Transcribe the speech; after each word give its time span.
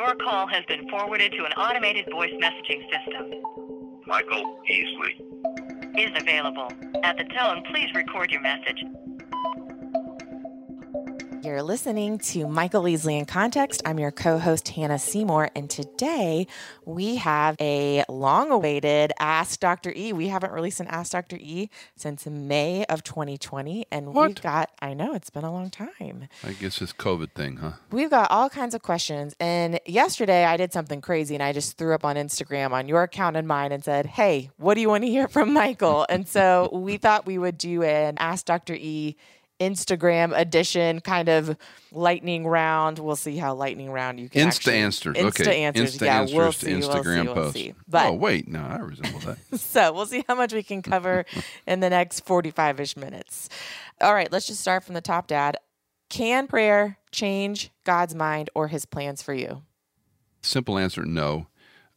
Your 0.00 0.14
call 0.14 0.46
has 0.46 0.64
been 0.64 0.88
forwarded 0.88 1.30
to 1.32 1.44
an 1.44 1.52
automated 1.52 2.06
voice 2.10 2.32
messaging 2.40 2.80
system. 2.88 3.42
Michael 4.06 4.58
Easley. 4.64 5.12
Is 5.98 6.10
available. 6.18 6.72
At 7.04 7.18
the 7.18 7.24
tone, 7.24 7.62
please 7.70 7.92
record 7.94 8.30
your 8.30 8.40
message. 8.40 8.82
You're 11.42 11.62
listening 11.62 12.18
to 12.18 12.46
Michael 12.46 12.82
Easley 12.82 13.18
in 13.18 13.24
Context. 13.24 13.80
I'm 13.86 13.98
your 13.98 14.10
co 14.10 14.38
host, 14.38 14.68
Hannah 14.68 14.98
Seymour, 14.98 15.48
and 15.56 15.70
today 15.70 16.46
we 16.84 17.16
have 17.16 17.56
a 17.58 18.04
long 18.10 18.50
awaited 18.50 19.12
Ask 19.18 19.58
Dr. 19.58 19.90
E. 19.96 20.12
We 20.12 20.28
haven't 20.28 20.52
released 20.52 20.80
an 20.80 20.86
Ask 20.88 21.12
Dr. 21.12 21.36
E 21.36 21.70
since 21.96 22.26
May 22.26 22.84
of 22.90 23.02
2020, 23.04 23.86
and 23.90 24.12
What? 24.12 24.28
we've 24.28 24.42
got, 24.42 24.70
I 24.82 24.92
know, 24.92 25.14
it's 25.14 25.30
been 25.30 25.44
a 25.44 25.50
long 25.52 25.70
time. 25.70 26.28
I 26.44 26.52
guess 26.52 26.78
this 26.78 26.92
COVID 26.92 27.32
thing, 27.32 27.56
huh? 27.56 27.72
We've 27.90 28.10
got 28.10 28.30
all 28.30 28.50
kinds 28.50 28.74
of 28.74 28.82
questions. 28.82 29.34
And 29.40 29.80
yesterday 29.86 30.44
I 30.44 30.58
did 30.58 30.74
something 30.74 31.00
crazy 31.00 31.34
and 31.34 31.42
I 31.42 31.54
just 31.54 31.78
threw 31.78 31.94
up 31.94 32.04
on 32.04 32.16
Instagram 32.16 32.72
on 32.72 32.86
your 32.86 33.02
account 33.04 33.36
and 33.38 33.48
mine 33.48 33.72
and 33.72 33.82
said, 33.82 34.04
Hey, 34.04 34.50
what 34.58 34.74
do 34.74 34.82
you 34.82 34.90
want 34.90 35.04
to 35.04 35.10
hear 35.10 35.26
from 35.26 35.54
Michael? 35.54 36.04
and 36.10 36.28
so 36.28 36.68
we 36.70 36.98
thought 36.98 37.24
we 37.24 37.38
would 37.38 37.56
do 37.56 37.82
an 37.82 38.16
Ask 38.18 38.44
Dr. 38.44 38.74
E 38.74 39.16
Instagram 39.60 40.36
edition 40.36 41.00
kind 41.00 41.28
of 41.28 41.56
lightning 41.92 42.46
round. 42.46 42.98
We'll 42.98 43.16
see 43.16 43.36
how 43.36 43.54
lightning 43.54 43.90
round 43.90 44.18
you 44.18 44.28
can 44.28 44.48
Insta 44.48 44.56
actually- 44.56 44.76
answers. 44.78 45.16
Insta 45.16 45.40
okay. 45.40 45.62
answers. 45.64 45.96
Insta 45.96 46.06
yeah, 46.06 46.20
answers 46.20 46.36
we'll 46.36 46.52
to 46.52 46.58
see, 46.58 46.74
we'll 46.74 46.88
Instagram 46.88 47.20
see, 47.20 47.26
we'll 47.26 47.34
posts. 47.34 47.54
see. 47.54 47.74
But 47.86 48.06
oh 48.06 48.12
wait, 48.14 48.48
no, 48.48 48.60
I 48.60 48.78
resemble 48.78 49.20
that. 49.20 49.38
so 49.60 49.92
we'll 49.92 50.06
see 50.06 50.24
how 50.26 50.34
much 50.34 50.52
we 50.52 50.62
can 50.62 50.82
cover 50.82 51.26
in 51.66 51.80
the 51.80 51.90
next 51.90 52.20
45 52.20 52.80
ish 52.80 52.96
minutes. 52.96 53.48
All 54.00 54.14
right, 54.14 54.32
let's 54.32 54.46
just 54.46 54.60
start 54.60 54.82
from 54.82 54.94
the 54.94 55.00
top, 55.00 55.26
Dad. 55.26 55.56
Can 56.08 56.46
prayer 56.48 56.98
change 57.12 57.70
God's 57.84 58.14
mind 58.14 58.50
or 58.54 58.68
his 58.68 58.84
plans 58.86 59.22
for 59.22 59.34
you? 59.34 59.62
Simple 60.42 60.78
answer: 60.78 61.04
No. 61.04 61.46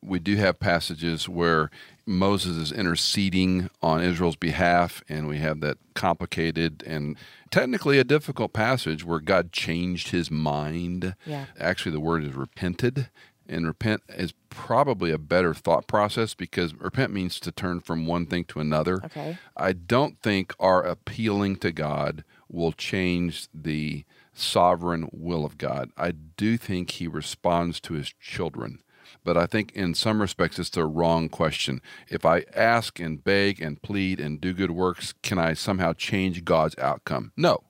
We 0.05 0.19
do 0.19 0.35
have 0.35 0.59
passages 0.59 1.29
where 1.29 1.69
Moses 2.05 2.57
is 2.57 2.71
interceding 2.71 3.69
on 3.81 4.01
Israel's 4.01 4.35
behalf, 4.35 5.01
and 5.07 5.27
we 5.27 5.37
have 5.37 5.61
that 5.61 5.77
complicated 5.93 6.83
and 6.85 7.17
technically 7.49 7.97
a 7.97 8.03
difficult 8.03 8.51
passage 8.53 9.05
where 9.05 9.19
God 9.19 9.51
changed 9.51 10.09
his 10.09 10.29
mind. 10.29 11.15
Yeah. 11.25 11.45
Actually, 11.59 11.93
the 11.93 11.99
word 11.99 12.23
is 12.23 12.33
repented. 12.33 13.09
And 13.45 13.67
repent 13.67 14.03
is 14.07 14.33
probably 14.49 15.11
a 15.11 15.17
better 15.17 15.53
thought 15.53 15.85
process 15.85 16.33
because 16.33 16.73
repent 16.75 17.11
means 17.11 17.41
to 17.41 17.51
turn 17.51 17.81
from 17.81 18.07
one 18.07 18.25
thing 18.25 18.45
to 18.45 18.61
another. 18.61 19.01
Okay. 19.03 19.37
I 19.57 19.73
don't 19.73 20.17
think 20.21 20.53
our 20.61 20.81
appealing 20.81 21.57
to 21.57 21.73
God 21.73 22.23
will 22.47 22.71
change 22.71 23.49
the 23.53 24.05
sovereign 24.33 25.09
will 25.11 25.43
of 25.43 25.57
God. 25.57 25.91
I 25.97 26.11
do 26.11 26.57
think 26.57 26.91
He 26.91 27.07
responds 27.07 27.81
to 27.81 27.95
His 27.95 28.13
children. 28.19 28.81
But 29.23 29.37
I 29.37 29.45
think 29.45 29.71
in 29.73 29.93
some 29.93 30.21
respects 30.21 30.59
it's 30.59 30.69
the 30.69 30.85
wrong 30.85 31.29
question. 31.29 31.81
If 32.09 32.25
I 32.25 32.45
ask 32.53 32.99
and 32.99 33.23
beg 33.23 33.61
and 33.61 33.81
plead 33.81 34.19
and 34.19 34.41
do 34.41 34.53
good 34.53 34.71
works, 34.71 35.13
can 35.23 35.37
I 35.37 35.53
somehow 35.53 35.93
change 35.93 36.43
God's 36.43 36.77
outcome? 36.77 37.31
No. 37.37 37.63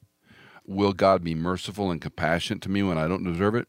Will 0.65 0.93
God 0.93 1.23
be 1.23 1.35
merciful 1.35 1.91
and 1.91 2.01
compassionate 2.01 2.61
to 2.63 2.69
me 2.69 2.83
when 2.83 2.97
I 2.97 3.07
don't 3.07 3.23
deserve 3.23 3.55
it? 3.55 3.67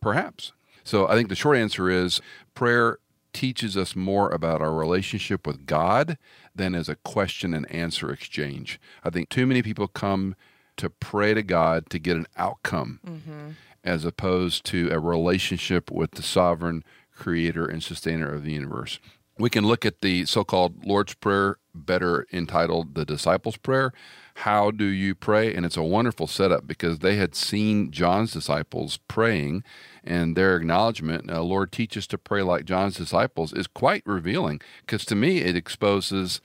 Perhaps. 0.00 0.52
So 0.84 1.08
I 1.08 1.14
think 1.14 1.28
the 1.28 1.34
short 1.34 1.56
answer 1.56 1.88
is 1.88 2.20
prayer 2.54 2.98
teaches 3.32 3.76
us 3.76 3.94
more 3.94 4.30
about 4.30 4.62
our 4.62 4.72
relationship 4.72 5.46
with 5.46 5.66
God 5.66 6.16
than 6.54 6.74
as 6.74 6.88
a 6.88 6.96
question 6.96 7.52
and 7.52 7.70
answer 7.70 8.10
exchange. 8.10 8.80
I 9.04 9.10
think 9.10 9.28
too 9.28 9.46
many 9.46 9.62
people 9.62 9.88
come 9.88 10.36
to 10.76 10.90
pray 10.90 11.34
to 11.34 11.42
God 11.42 11.90
to 11.90 11.98
get 11.98 12.16
an 12.16 12.26
outcome 12.36 13.00
mm-hmm. 13.06 13.50
as 13.84 14.04
opposed 14.04 14.64
to 14.66 14.88
a 14.90 14.98
relationship 14.98 15.90
with 15.90 16.12
the 16.12 16.22
sovereign 16.22 16.82
creator 17.16 17.66
and 17.66 17.82
sustainer 17.82 18.32
of 18.32 18.44
the 18.44 18.52
universe. 18.52 19.00
We 19.38 19.50
can 19.50 19.66
look 19.66 19.84
at 19.84 20.00
the 20.00 20.24
so 20.24 20.44
called 20.44 20.86
Lord's 20.86 21.14
Prayer, 21.14 21.58
better 21.74 22.26
entitled 22.32 22.94
the 22.94 23.04
Disciples' 23.04 23.58
Prayer. 23.58 23.92
How 24.36 24.70
do 24.70 24.84
you 24.84 25.14
pray? 25.14 25.54
And 25.54 25.66
it's 25.66 25.76
a 25.76 25.82
wonderful 25.82 26.26
setup 26.26 26.66
because 26.66 27.00
they 27.00 27.16
had 27.16 27.34
seen 27.34 27.90
John's 27.90 28.32
disciples 28.32 28.98
praying, 29.08 29.62
and 30.02 30.36
their 30.36 30.56
acknowledgement, 30.56 31.30
uh, 31.30 31.42
Lord, 31.42 31.70
teach 31.70 31.96
us 31.96 32.06
to 32.08 32.18
pray 32.18 32.42
like 32.42 32.64
John's 32.64 32.96
disciples, 32.96 33.52
is 33.52 33.66
quite 33.66 34.02
revealing 34.06 34.60
because 34.80 35.04
to 35.06 35.14
me 35.14 35.38
it 35.38 35.56
exposes 35.56 36.40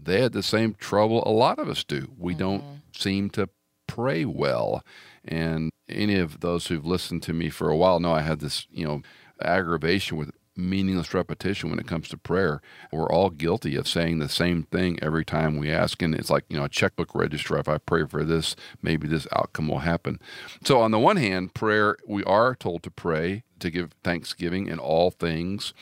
they 0.00 0.20
had 0.20 0.32
the 0.32 0.42
same 0.42 0.74
trouble 0.74 1.22
a 1.26 1.30
lot 1.30 1.58
of 1.58 1.68
us 1.68 1.82
do. 1.82 2.12
We 2.18 2.34
don't 2.34 2.62
seem 2.92 3.30
to 3.30 3.48
pray 3.86 4.24
well. 4.24 4.84
And 5.24 5.70
any 5.88 6.16
of 6.16 6.40
those 6.40 6.66
who've 6.66 6.86
listened 6.86 7.22
to 7.24 7.32
me 7.32 7.48
for 7.48 7.70
a 7.70 7.76
while 7.76 7.98
know 8.00 8.12
I 8.12 8.20
had 8.20 8.40
this, 8.40 8.66
you 8.70 8.86
know, 8.86 9.02
aggravation 9.42 10.16
with 10.16 10.30
meaningless 10.56 11.12
repetition 11.12 11.70
when 11.70 11.78
it 11.78 11.86
comes 11.86 12.08
to 12.08 12.16
prayer. 12.16 12.60
We're 12.90 13.10
all 13.10 13.30
guilty 13.30 13.76
of 13.76 13.86
saying 13.86 14.18
the 14.18 14.28
same 14.28 14.62
thing 14.64 14.98
every 15.02 15.24
time 15.24 15.58
we 15.58 15.70
ask. 15.70 16.00
And 16.00 16.14
it's 16.14 16.30
like, 16.30 16.44
you 16.48 16.56
know, 16.56 16.64
a 16.64 16.68
checkbook 16.68 17.14
register. 17.14 17.58
If 17.58 17.68
I 17.68 17.78
pray 17.78 18.06
for 18.06 18.24
this, 18.24 18.56
maybe 18.82 19.06
this 19.06 19.26
outcome 19.32 19.68
will 19.68 19.80
happen. 19.80 20.18
So, 20.64 20.80
on 20.80 20.90
the 20.90 20.98
one 20.98 21.16
hand, 21.16 21.54
prayer, 21.54 21.96
we 22.06 22.24
are 22.24 22.54
told 22.54 22.82
to 22.84 22.90
pray, 22.90 23.44
to 23.60 23.70
give 23.70 23.92
thanksgiving 24.02 24.66
in 24.66 24.78
all 24.78 25.10
things. 25.10 25.74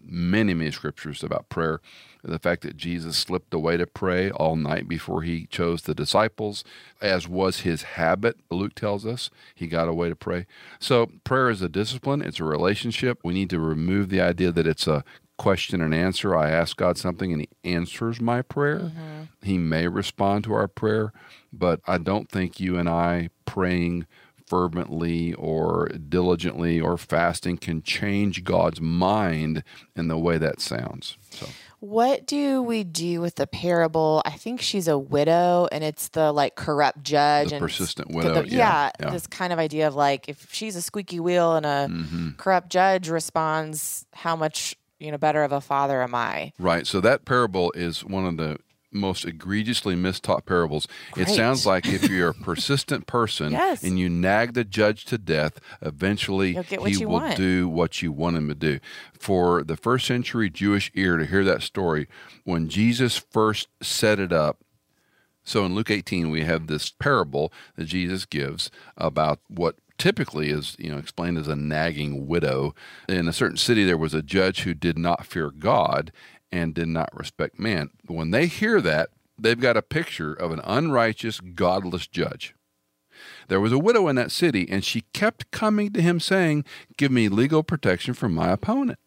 Many, 0.00 0.54
many 0.54 0.70
scriptures 0.70 1.22
about 1.22 1.48
prayer. 1.48 1.80
The 2.22 2.38
fact 2.38 2.62
that 2.62 2.76
Jesus 2.76 3.16
slipped 3.16 3.54
away 3.54 3.76
to 3.76 3.86
pray 3.86 4.30
all 4.30 4.56
night 4.56 4.88
before 4.88 5.22
he 5.22 5.46
chose 5.46 5.82
the 5.82 5.94
disciples, 5.94 6.64
as 7.00 7.28
was 7.28 7.60
his 7.60 7.82
habit, 7.82 8.36
Luke 8.50 8.74
tells 8.74 9.06
us. 9.06 9.30
He 9.54 9.66
got 9.66 9.88
away 9.88 10.08
to 10.08 10.16
pray. 10.16 10.46
So, 10.80 11.10
prayer 11.24 11.48
is 11.50 11.62
a 11.62 11.68
discipline, 11.68 12.22
it's 12.22 12.40
a 12.40 12.44
relationship. 12.44 13.20
We 13.22 13.34
need 13.34 13.50
to 13.50 13.60
remove 13.60 14.08
the 14.08 14.20
idea 14.20 14.52
that 14.52 14.66
it's 14.66 14.86
a 14.86 15.04
question 15.38 15.80
and 15.80 15.94
answer. 15.94 16.36
I 16.36 16.50
ask 16.50 16.76
God 16.76 16.98
something 16.98 17.32
and 17.32 17.42
he 17.42 17.48
answers 17.70 18.20
my 18.20 18.42
prayer. 18.42 18.80
Mm-hmm. 18.80 19.22
He 19.42 19.56
may 19.56 19.88
respond 19.88 20.44
to 20.44 20.52
our 20.52 20.68
prayer, 20.68 21.12
but 21.52 21.80
I 21.86 21.98
don't 21.98 22.28
think 22.28 22.60
you 22.60 22.76
and 22.76 22.88
I 22.88 23.30
praying 23.46 24.06
fervently 24.48 25.34
or 25.34 25.88
diligently 25.88 26.80
or 26.80 26.96
fasting 26.96 27.58
can 27.58 27.82
change 27.82 28.44
God's 28.44 28.80
mind 28.80 29.62
in 29.94 30.08
the 30.08 30.18
way 30.18 30.38
that 30.38 30.60
sounds. 30.60 31.16
So 31.30 31.46
What 31.80 32.26
do 32.26 32.60
we 32.62 32.82
do 32.82 33.20
with 33.20 33.36
the 33.36 33.46
parable? 33.46 34.20
I 34.24 34.32
think 34.32 34.60
she's 34.60 34.88
a 34.88 34.98
widow, 34.98 35.68
and 35.70 35.84
it's 35.84 36.08
the 36.08 36.32
like 36.32 36.56
corrupt 36.56 37.04
judge 37.04 37.50
The 37.50 37.56
and 37.56 37.62
persistent 37.62 38.10
widow, 38.12 38.42
the- 38.42 38.48
yeah, 38.48 38.56
yeah, 38.56 38.90
yeah. 39.06 39.10
this 39.10 39.26
kind 39.28 39.52
of 39.52 39.58
idea 39.60 39.86
of 39.86 39.94
like 39.94 40.28
if 40.28 40.52
she's 40.52 40.74
a 40.74 40.82
squeaky 40.82 41.20
wheel 41.20 41.54
and 41.54 41.64
a 41.64 41.86
Mm-hmm. 41.88 42.30
corrupt 42.36 42.68
judge 42.70 43.08
responds, 43.08 44.06
how 44.12 44.34
much 44.34 44.74
you 44.98 45.12
know 45.12 45.18
better 45.18 45.44
of 45.44 45.52
a 45.52 45.60
father 45.60 46.02
am 46.02 46.14
I? 46.16 46.52
Right. 46.58 46.84
So 46.86 47.00
that 47.02 47.24
parable 47.24 47.70
is 47.76 48.04
one 48.04 48.26
of 48.26 48.36
the 48.38 48.58
most 48.90 49.24
egregiously 49.24 49.94
mistaught 49.94 50.46
parables. 50.46 50.88
It 51.16 51.28
sounds 51.28 51.66
like 51.66 51.86
if 51.86 52.08
you're 52.10 52.30
a 52.30 52.34
persistent 52.34 53.06
person 53.06 53.52
Yes. 53.52 53.82
and 53.82 53.98
you 53.98 54.08
nag 54.08 54.54
the 54.54 54.64
judge 54.64 55.04
to 55.06 55.18
death, 55.18 55.60
eventually 55.82 56.52
You'll 56.54 56.62
get 56.62 56.80
what 56.80 56.90
he 56.92 57.04
will 57.04 57.12
want. 57.14 57.36
do 57.36 57.68
what 57.68 58.00
you 58.02 58.12
want 58.12 58.36
him 58.36 58.48
to 58.48 58.54
do. 58.54 58.78
For 59.18 59.62
the 59.62 59.76
first 59.76 60.06
century 60.06 60.48
Jewish 60.48 60.90
ear 60.94 61.16
to 61.18 61.26
hear 61.26 61.44
that 61.44 61.62
story, 61.62 62.08
when 62.44 62.68
Jesus 62.68 63.16
first 63.18 63.68
set 63.82 64.18
it 64.18 64.32
up, 64.32 64.58
so 65.44 65.64
in 65.64 65.74
Luke 65.74 65.90
18, 65.90 66.30
we 66.30 66.44
have 66.44 66.66
this 66.66 66.90
parable 66.90 67.52
that 67.76 67.86
Jesus 67.86 68.24
gives 68.26 68.70
about 68.96 69.40
what 69.48 69.76
typically 69.96 70.50
is 70.50 70.76
you 70.78 70.90
know 70.90 70.98
explained 70.98 71.36
as 71.38 71.48
a 71.48 71.56
nagging 71.56 72.26
widow. 72.26 72.74
In 73.08 73.26
a 73.28 73.32
certain 73.32 73.56
city, 73.56 73.84
there 73.84 73.96
was 73.98 74.14
a 74.14 74.22
judge 74.22 74.60
who 74.62 74.72
did 74.74 74.96
not 74.98 75.26
fear 75.26 75.50
God 75.50 76.12
and 76.50 76.74
did 76.74 76.88
not 76.88 77.16
respect 77.16 77.58
man. 77.58 77.90
When 78.06 78.30
they 78.30 78.46
hear 78.46 78.80
that, 78.80 79.10
they've 79.38 79.58
got 79.58 79.76
a 79.76 79.82
picture 79.82 80.32
of 80.32 80.50
an 80.52 80.60
unrighteous, 80.64 81.40
godless 81.40 82.06
judge. 82.06 82.54
There 83.48 83.60
was 83.60 83.72
a 83.72 83.78
widow 83.78 84.08
in 84.08 84.16
that 84.16 84.30
city, 84.30 84.68
and 84.70 84.84
she 84.84 85.02
kept 85.12 85.50
coming 85.50 85.92
to 85.92 86.02
him 86.02 86.20
saying, 86.20 86.64
Give 86.96 87.10
me 87.10 87.28
legal 87.28 87.62
protection 87.62 88.14
from 88.14 88.34
my 88.34 88.50
opponent. 88.50 88.98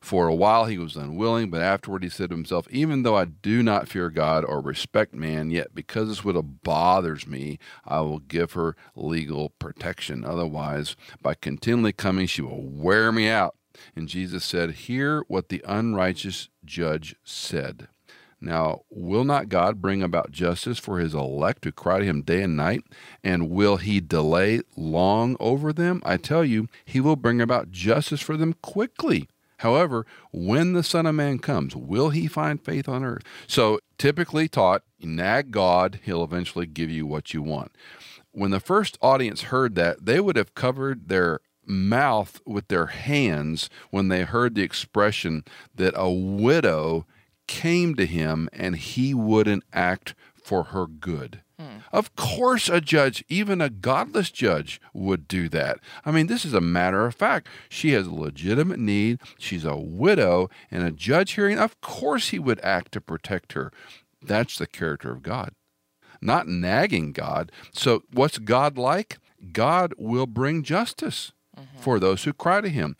For 0.00 0.28
a 0.28 0.34
while 0.34 0.64
he 0.64 0.78
was 0.78 0.96
unwilling, 0.96 1.50
but 1.50 1.60
afterward 1.60 2.02
he 2.02 2.08
said 2.08 2.30
to 2.30 2.36
himself, 2.36 2.66
Even 2.70 3.02
though 3.02 3.16
I 3.16 3.26
do 3.26 3.62
not 3.62 3.86
fear 3.86 4.08
God 4.08 4.46
or 4.46 4.60
respect 4.60 5.14
man, 5.14 5.50
yet 5.50 5.74
because 5.74 6.08
this 6.08 6.24
widow 6.24 6.42
bothers 6.42 7.26
me, 7.26 7.58
I 7.84 8.00
will 8.00 8.20
give 8.20 8.52
her 8.52 8.76
legal 8.96 9.50
protection. 9.50 10.24
Otherwise, 10.24 10.96
by 11.20 11.34
continually 11.34 11.92
coming, 11.92 12.26
she 12.26 12.40
will 12.40 12.62
wear 12.62 13.12
me 13.12 13.28
out. 13.28 13.56
And 13.94 14.08
Jesus 14.08 14.44
said, 14.44 14.70
Hear 14.72 15.24
what 15.28 15.48
the 15.48 15.62
unrighteous 15.66 16.48
judge 16.64 17.14
said. 17.24 17.88
Now, 18.40 18.82
will 18.88 19.24
not 19.24 19.50
God 19.50 19.82
bring 19.82 20.02
about 20.02 20.30
justice 20.30 20.78
for 20.78 20.98
his 20.98 21.12
elect 21.12 21.64
who 21.64 21.72
cry 21.72 21.98
to 21.98 22.04
him 22.04 22.22
day 22.22 22.42
and 22.42 22.56
night? 22.56 22.84
And 23.22 23.50
will 23.50 23.76
he 23.76 24.00
delay 24.00 24.62
long 24.76 25.36
over 25.38 25.72
them? 25.72 26.00
I 26.06 26.16
tell 26.16 26.44
you, 26.44 26.68
he 26.84 27.00
will 27.00 27.16
bring 27.16 27.40
about 27.40 27.70
justice 27.70 28.20
for 28.20 28.38
them 28.38 28.54
quickly. 28.62 29.28
However, 29.58 30.06
when 30.32 30.72
the 30.72 30.82
Son 30.82 31.04
of 31.04 31.14
Man 31.14 31.38
comes, 31.38 31.76
will 31.76 32.08
he 32.08 32.26
find 32.26 32.64
faith 32.64 32.88
on 32.88 33.04
earth? 33.04 33.22
So, 33.46 33.80
typically 33.98 34.48
taught, 34.48 34.84
nag 34.98 35.50
God, 35.50 36.00
he'll 36.02 36.24
eventually 36.24 36.64
give 36.64 36.88
you 36.88 37.06
what 37.06 37.34
you 37.34 37.42
want. 37.42 37.72
When 38.32 38.52
the 38.52 38.60
first 38.60 38.96
audience 39.02 39.42
heard 39.42 39.74
that, 39.74 40.06
they 40.06 40.18
would 40.18 40.36
have 40.36 40.54
covered 40.54 41.08
their 41.08 41.40
mouth 41.70 42.40
with 42.44 42.68
their 42.68 42.86
hands 42.86 43.70
when 43.90 44.08
they 44.08 44.22
heard 44.22 44.54
the 44.54 44.62
expression 44.62 45.44
that 45.74 45.94
a 45.96 46.10
widow 46.10 47.06
came 47.46 47.94
to 47.94 48.06
him 48.06 48.48
and 48.52 48.76
he 48.76 49.14
wouldn't 49.14 49.64
act 49.72 50.14
for 50.42 50.64
her 50.64 50.86
good. 50.86 51.42
Hmm. 51.58 51.78
Of 51.92 52.14
course, 52.16 52.68
a 52.68 52.80
judge, 52.80 53.24
even 53.28 53.60
a 53.60 53.68
godless 53.68 54.30
judge, 54.30 54.80
would 54.94 55.28
do 55.28 55.48
that. 55.50 55.78
I 56.04 56.10
mean, 56.10 56.26
this 56.26 56.44
is 56.44 56.54
a 56.54 56.60
matter 56.60 57.06
of 57.06 57.14
fact. 57.14 57.48
She 57.68 57.90
has 57.92 58.06
a 58.06 58.14
legitimate 58.14 58.78
need. 58.78 59.20
She's 59.38 59.64
a 59.64 59.76
widow, 59.76 60.48
and 60.70 60.82
a 60.82 60.90
judge 60.90 61.32
hearing, 61.32 61.58
of 61.58 61.80
course, 61.80 62.28
he 62.28 62.38
would 62.38 62.60
act 62.60 62.92
to 62.92 63.00
protect 63.00 63.52
her. 63.52 63.72
That's 64.22 64.56
the 64.58 64.66
character 64.66 65.12
of 65.12 65.22
God, 65.22 65.52
not 66.22 66.48
nagging 66.48 67.12
God. 67.12 67.52
So, 67.72 68.04
what's 68.12 68.38
God 68.38 68.78
like? 68.78 69.18
God 69.52 69.94
will 69.98 70.26
bring 70.26 70.62
justice 70.62 71.32
Mm-hmm. 71.60 71.82
for 71.82 72.00
those 72.00 72.24
who 72.24 72.32
cry 72.32 72.60
to 72.60 72.68
him. 72.68 72.96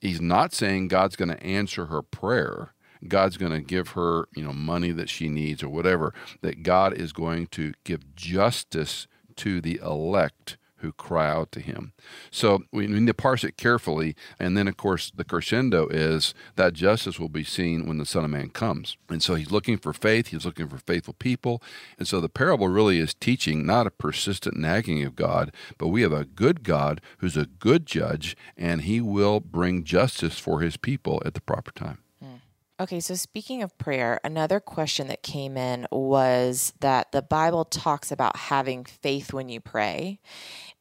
He's 0.00 0.20
not 0.20 0.52
saying 0.52 0.88
God's 0.88 1.16
going 1.16 1.30
to 1.30 1.42
answer 1.42 1.86
her 1.86 2.02
prayer. 2.02 2.74
God's 3.08 3.36
going 3.36 3.52
to 3.52 3.60
give 3.60 3.90
her, 3.90 4.28
you 4.34 4.44
know, 4.44 4.52
money 4.52 4.92
that 4.92 5.08
she 5.08 5.28
needs 5.28 5.62
or 5.62 5.68
whatever. 5.68 6.14
That 6.42 6.62
God 6.62 6.94
is 6.94 7.12
going 7.12 7.48
to 7.48 7.72
give 7.84 8.14
justice 8.14 9.06
to 9.36 9.60
the 9.60 9.80
elect 9.82 10.56
who 10.86 10.92
cry 10.92 11.28
out 11.28 11.50
to 11.52 11.60
him. 11.60 11.92
So 12.30 12.62
we 12.72 12.86
need 12.86 13.06
to 13.08 13.14
parse 13.14 13.42
it 13.42 13.56
carefully. 13.56 14.14
And 14.38 14.56
then, 14.56 14.68
of 14.68 14.76
course, 14.76 15.10
the 15.10 15.24
crescendo 15.24 15.88
is 15.88 16.32
that 16.54 16.74
justice 16.74 17.18
will 17.18 17.28
be 17.28 17.42
seen 17.42 17.86
when 17.86 17.98
the 17.98 18.06
Son 18.06 18.24
of 18.24 18.30
Man 18.30 18.50
comes. 18.50 18.96
And 19.08 19.22
so 19.22 19.34
he's 19.34 19.50
looking 19.50 19.78
for 19.78 19.92
faith, 19.92 20.28
he's 20.28 20.46
looking 20.46 20.68
for 20.68 20.78
faithful 20.78 21.14
people. 21.14 21.60
And 21.98 22.06
so 22.06 22.20
the 22.20 22.28
parable 22.28 22.68
really 22.68 23.00
is 23.00 23.14
teaching 23.14 23.66
not 23.66 23.86
a 23.86 23.90
persistent 23.90 24.56
nagging 24.56 25.02
of 25.02 25.16
God, 25.16 25.52
but 25.76 25.88
we 25.88 26.02
have 26.02 26.12
a 26.12 26.24
good 26.24 26.62
God 26.62 27.00
who's 27.18 27.36
a 27.36 27.46
good 27.46 27.84
judge, 27.84 28.36
and 28.56 28.82
he 28.82 29.00
will 29.00 29.40
bring 29.40 29.82
justice 29.82 30.38
for 30.38 30.60
his 30.60 30.76
people 30.76 31.20
at 31.26 31.34
the 31.34 31.40
proper 31.40 31.72
time. 31.72 31.98
Hmm. 32.22 32.36
Okay, 32.78 33.00
so 33.00 33.14
speaking 33.14 33.62
of 33.62 33.76
prayer, 33.78 34.20
another 34.22 34.60
question 34.60 35.08
that 35.08 35.22
came 35.22 35.56
in 35.56 35.86
was 35.90 36.74
that 36.80 37.10
the 37.10 37.22
Bible 37.22 37.64
talks 37.64 38.12
about 38.12 38.36
having 38.36 38.84
faith 38.84 39.32
when 39.32 39.48
you 39.48 39.60
pray. 39.60 40.20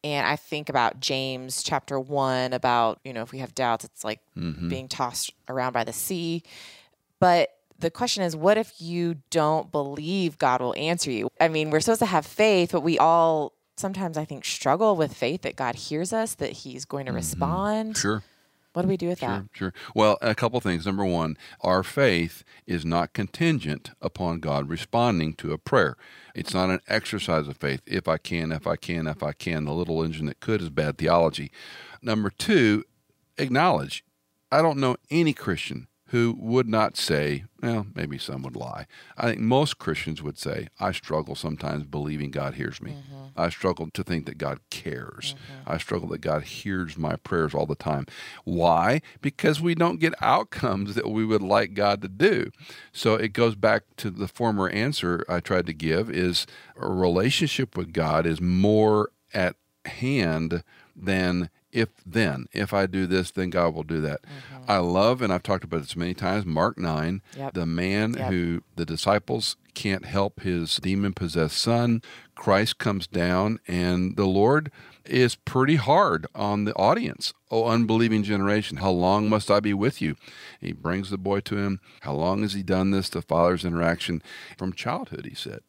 And 0.06 0.28
I 0.28 0.36
think 0.36 0.70
about 0.70 1.00
James 1.00 1.64
chapter 1.64 2.00
1 2.00 2.54
about, 2.54 3.00
you 3.04 3.12
know, 3.12 3.24
if 3.24 3.32
we 3.32 3.40
have 3.40 3.56
doubts, 3.56 3.84
it's 3.84 4.04
like 4.04 4.20
mm-hmm. 4.38 4.70
being 4.70 4.88
tossed 4.88 5.34
around 5.50 5.74
by 5.74 5.84
the 5.84 5.94
sea. 5.94 6.44
But 7.20 7.50
the 7.80 7.90
question 7.90 8.22
is, 8.22 8.36
what 8.36 8.56
if 8.56 8.80
you 8.80 9.16
don't 9.32 9.72
believe 9.72 10.38
God 10.38 10.62
will 10.62 10.76
answer 10.78 11.10
you? 11.10 11.28
I 11.42 11.48
mean, 11.48 11.72
we're 11.72 11.80
supposed 11.80 12.02
to 12.02 12.06
have 12.06 12.24
faith, 12.24 12.72
but 12.72 12.82
we 12.82 13.00
all 13.00 13.54
sometimes, 13.78 14.16
I 14.16 14.26
think, 14.26 14.46
struggle 14.46 14.96
with 14.96 15.12
faith 15.12 15.42
that 15.42 15.56
God 15.56 15.74
hears 15.74 16.14
us, 16.14 16.36
that 16.36 16.52
He's 16.52 16.86
going 16.86 17.08
to 17.08 17.10
mm-hmm. 17.10 17.18
respond. 17.18 17.98
Sure. 17.98 18.22
What 18.76 18.82
do 18.82 18.90
we 18.90 18.98
do 18.98 19.08
with 19.08 19.22
that? 19.22 19.46
Sure, 19.54 19.72
sure. 19.72 19.74
Well, 19.96 20.18
a 20.22 20.36
couple 20.36 20.60
things. 20.60 20.86
Number 20.86 21.06
one, 21.06 21.38
our 21.62 21.82
faith 21.82 22.44
is 22.68 22.84
not 22.84 23.14
contingent 23.14 23.92
upon 24.02 24.42
God 24.42 24.68
responding 24.68 25.34
to 25.36 25.54
a 25.54 25.58
prayer. 25.58 25.96
It's 26.36 26.54
not 26.54 26.70
an 26.70 26.82
exercise 26.90 27.48
of 27.48 27.56
faith. 27.56 27.82
If 27.86 28.10
I 28.10 28.18
can, 28.18 28.52
if 28.52 28.68
I 28.68 28.76
can, 28.76 29.08
if 29.08 29.24
I 29.24 29.32
can. 29.32 29.64
The 29.64 29.72
little 29.72 30.04
engine 30.04 30.26
that 30.26 30.42
could 30.42 30.62
is 30.62 30.70
bad 30.70 30.98
theology. 30.98 31.52
Number 32.02 32.30
two, 32.30 32.84
acknowledge. 33.38 34.04
I 34.52 34.62
don't 34.62 34.80
know 34.80 34.98
any 35.10 35.32
Christian 35.32 35.88
who 36.10 36.36
would 36.40 36.68
not 36.68 36.98
say, 36.98 37.46
well, 37.64 37.88
maybe 37.96 38.18
some 38.20 38.44
would 38.44 38.56
lie. 38.56 38.86
I 39.18 39.30
think 39.30 39.42
most 39.42 39.80
Christians 39.80 40.22
would 40.22 40.38
say, 40.38 40.68
I 40.80 40.92
struggle 40.92 41.34
sometimes 41.34 41.84
believing 41.86 42.30
God 42.30 42.54
hears 42.54 42.80
me. 42.80 42.92
Mm-hmm. 42.92 43.24
I 43.36 43.50
struggle 43.50 43.90
to 43.92 44.04
think 44.04 44.28
that 44.28 44.38
God 44.38 44.60
cares. 44.70 45.34
Mm-hmm. 45.34 45.72
I 45.72 45.78
struggle 45.80 46.08
that 46.10 46.22
God 46.22 46.44
hears 46.44 46.96
my 46.96 47.16
prayers 47.16 47.56
all 47.56 47.66
the 47.66 47.76
time. 47.76 48.06
Why? 48.44 49.02
Because 49.22 49.60
we 49.60 49.74
don't 49.74 50.00
get 50.00 50.14
outcomes 50.22 50.94
that 50.94 51.10
we 51.10 51.26
would 51.26 51.42
like 51.42 51.74
God 51.74 52.04
to 52.04 52.08
do. 52.08 52.52
So 52.92 53.16
it 53.16 53.34
goes 53.34 53.56
back 53.56 53.84
to 53.98 54.12
the 54.12 54.28
former 54.28 54.70
answer 54.70 55.26
I 55.28 55.40
tried 55.40 55.66
to 55.66 55.74
give 55.74 56.12
is 56.12 56.46
a 56.80 56.88
relationship 56.88 57.76
with 57.76 57.94
God 57.94 58.28
is 58.28 58.40
more 58.40 59.10
at 59.34 59.56
hand 59.86 60.64
than 60.96 61.50
if 61.76 61.90
then 62.06 62.46
if 62.54 62.74
i 62.74 62.86
do 62.86 63.06
this 63.06 63.30
then 63.32 63.50
god 63.50 63.74
will 63.76 63.84
do 63.84 64.02
that. 64.02 64.22
Mm-hmm. 64.24 64.72
I 64.72 64.78
love 64.78 65.22
and 65.22 65.32
i've 65.34 65.44
talked 65.44 65.64
about 65.64 65.82
this 65.82 65.96
many 65.96 66.14
times 66.14 66.46
mark 66.46 66.78
9 66.78 67.22
Yep. 67.38 67.54
the 67.54 67.66
man 67.66 68.14
Yep. 68.14 68.32
who 68.32 68.64
the 68.76 68.86
disciples 68.86 69.58
can't 69.74 70.06
help 70.06 70.40
his 70.40 70.78
demon 70.78 71.12
possessed 71.14 71.58
son. 71.58 72.02
Christ 72.34 72.78
comes 72.78 73.08
down 73.08 73.60
and 73.68 74.16
the 74.16 74.26
lord 74.26 74.72
is 75.04 75.36
pretty 75.36 75.76
hard 75.76 76.26
on 76.34 76.64
the 76.66 76.74
audience. 76.76 77.34
Oh 77.52 77.66
unbelieving 77.68 78.24
generation 78.24 78.78
how 78.78 78.92
long 78.92 79.28
must 79.30 79.52
i 79.52 79.60
be 79.60 79.74
with 79.74 80.02
you? 80.02 80.16
He 80.62 80.72
brings 80.72 81.10
the 81.10 81.18
boy 81.18 81.42
to 81.42 81.58
him. 81.58 81.80
How 82.02 82.14
long 82.14 82.42
has 82.44 82.54
he 82.54 82.64
done 82.64 82.92
this 82.92 83.10
the 83.10 83.22
father's 83.22 83.66
interaction? 83.66 84.22
From 84.58 84.72
childhood 84.74 85.26
he 85.26 85.36
said 85.36 85.60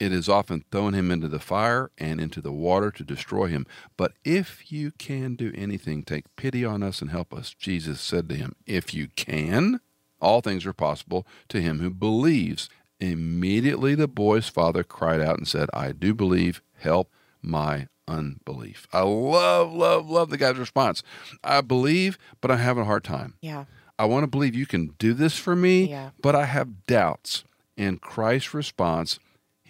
it 0.00 0.10
has 0.12 0.28
often 0.28 0.64
thrown 0.72 0.94
him 0.94 1.10
into 1.10 1.28
the 1.28 1.38
fire 1.38 1.90
and 1.98 2.20
into 2.20 2.40
the 2.40 2.50
water 2.52 2.90
to 2.90 3.04
destroy 3.04 3.46
him. 3.46 3.66
But 3.96 4.12
if 4.24 4.72
you 4.72 4.90
can 4.92 5.36
do 5.36 5.52
anything, 5.54 6.02
take 6.02 6.24
pity 6.36 6.64
on 6.64 6.82
us 6.82 7.00
and 7.02 7.10
help 7.10 7.32
us. 7.34 7.54
Jesus 7.56 8.00
said 8.00 8.28
to 8.30 8.34
him, 8.34 8.56
If 8.66 8.94
you 8.94 9.08
can, 9.14 9.80
all 10.20 10.40
things 10.40 10.64
are 10.66 10.72
possible 10.72 11.26
to 11.50 11.60
him 11.60 11.78
who 11.80 11.90
believes. 11.90 12.68
Immediately 12.98 13.94
the 13.94 14.08
boy's 14.08 14.48
father 14.48 14.82
cried 14.82 15.20
out 15.20 15.36
and 15.38 15.46
said, 15.48 15.68
I 15.72 15.92
do 15.92 16.14
believe, 16.14 16.62
help 16.78 17.10
my 17.42 17.88
unbelief. 18.08 18.86
I 18.92 19.02
love, 19.02 19.72
love, 19.72 20.08
love 20.08 20.30
the 20.30 20.36
guy's 20.36 20.58
response. 20.58 21.02
I 21.44 21.60
believe, 21.60 22.18
but 22.40 22.50
I'm 22.50 22.58
having 22.58 22.82
a 22.82 22.86
hard 22.86 23.04
time. 23.04 23.34
Yeah. 23.40 23.64
I 23.98 24.04
want 24.06 24.22
to 24.24 24.28
believe 24.28 24.54
you 24.54 24.66
can 24.66 24.94
do 24.98 25.12
this 25.14 25.36
for 25.36 25.54
me, 25.54 25.90
Yeah. 25.90 26.10
but 26.22 26.34
I 26.34 26.46
have 26.46 26.86
doubts. 26.86 27.44
And 27.76 28.00
Christ's 28.00 28.52
response, 28.52 29.18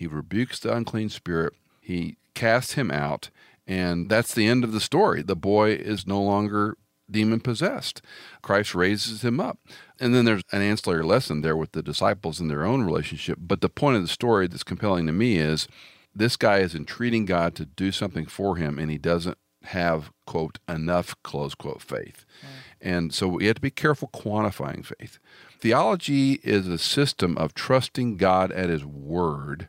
he 0.00 0.06
rebukes 0.06 0.58
the 0.58 0.74
unclean 0.74 1.10
spirit, 1.10 1.52
he 1.78 2.16
casts 2.32 2.72
him 2.72 2.90
out, 2.90 3.28
and 3.66 4.08
that's 4.08 4.32
the 4.32 4.46
end 4.46 4.64
of 4.64 4.72
the 4.72 4.80
story. 4.80 5.20
The 5.20 5.36
boy 5.36 5.72
is 5.72 6.06
no 6.06 6.22
longer 6.22 6.78
demon 7.10 7.38
possessed. 7.40 8.00
Christ 8.40 8.74
raises 8.74 9.22
him 9.22 9.38
up. 9.38 9.58
And 10.00 10.14
then 10.14 10.24
there's 10.24 10.42
an 10.52 10.62
ancillary 10.62 11.04
lesson 11.04 11.42
there 11.42 11.54
with 11.54 11.72
the 11.72 11.82
disciples 11.82 12.40
in 12.40 12.48
their 12.48 12.64
own 12.64 12.82
relationship. 12.82 13.36
But 13.42 13.60
the 13.60 13.68
point 13.68 13.96
of 13.96 14.02
the 14.02 14.08
story 14.08 14.46
that's 14.46 14.62
compelling 14.62 15.04
to 15.06 15.12
me 15.12 15.36
is 15.36 15.68
this 16.14 16.38
guy 16.38 16.60
is 16.60 16.74
entreating 16.74 17.26
God 17.26 17.54
to 17.56 17.66
do 17.66 17.92
something 17.92 18.24
for 18.24 18.56
him, 18.56 18.78
and 18.78 18.90
he 18.90 18.96
doesn't 18.96 19.36
have, 19.64 20.10
quote, 20.26 20.60
enough, 20.66 21.14
close 21.22 21.54
quote, 21.54 21.82
faith. 21.82 22.24
And 22.80 23.12
so 23.12 23.28
we 23.28 23.44
have 23.48 23.56
to 23.56 23.60
be 23.60 23.70
careful 23.70 24.08
quantifying 24.14 24.82
faith. 24.82 25.18
Theology 25.58 26.40
is 26.42 26.66
a 26.66 26.78
system 26.78 27.36
of 27.36 27.52
trusting 27.52 28.16
God 28.16 28.50
at 28.50 28.70
his 28.70 28.82
word, 28.82 29.68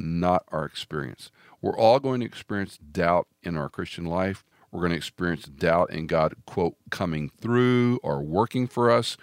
not 0.00 0.44
our 0.48 0.64
experience. 0.64 1.30
We're 1.60 1.76
all 1.76 2.00
going 2.00 2.20
to 2.20 2.26
experience 2.26 2.78
doubt 2.78 3.28
in 3.42 3.56
our 3.56 3.68
Christian 3.68 4.06
life. 4.06 4.44
We're 4.72 4.80
going 4.80 4.92
to 4.92 4.96
experience 4.96 5.44
doubt 5.44 5.90
in 5.90 6.06
God, 6.06 6.34
quote, 6.46 6.76
coming 6.90 7.30
through 7.40 8.00
or 8.02 8.22
working 8.22 8.66
for 8.66 8.90
us. 8.90 9.16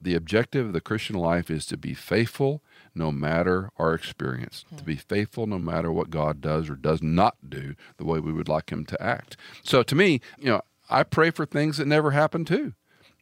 The 0.00 0.14
objective 0.14 0.66
of 0.66 0.72
the 0.72 0.80
Christian 0.80 1.16
life 1.16 1.50
is 1.50 1.66
to 1.66 1.76
be 1.76 1.94
faithful 1.94 2.62
no 2.94 3.10
matter 3.10 3.70
our 3.78 3.94
experience, 3.94 4.64
to 4.76 4.84
be 4.84 4.96
faithful 4.96 5.46
no 5.46 5.58
matter 5.58 5.90
what 5.90 6.10
God 6.10 6.40
does 6.40 6.68
or 6.68 6.76
does 6.76 7.02
not 7.02 7.36
do 7.48 7.74
the 7.96 8.04
way 8.04 8.20
we 8.20 8.32
would 8.32 8.48
like 8.48 8.70
Him 8.70 8.84
to 8.86 9.02
act. 9.02 9.36
So 9.62 9.82
to 9.82 9.94
me, 9.94 10.20
you 10.38 10.46
know, 10.46 10.62
I 10.90 11.02
pray 11.02 11.30
for 11.30 11.46
things 11.46 11.78
that 11.78 11.86
never 11.86 12.10
happen 12.12 12.44
too. 12.44 12.74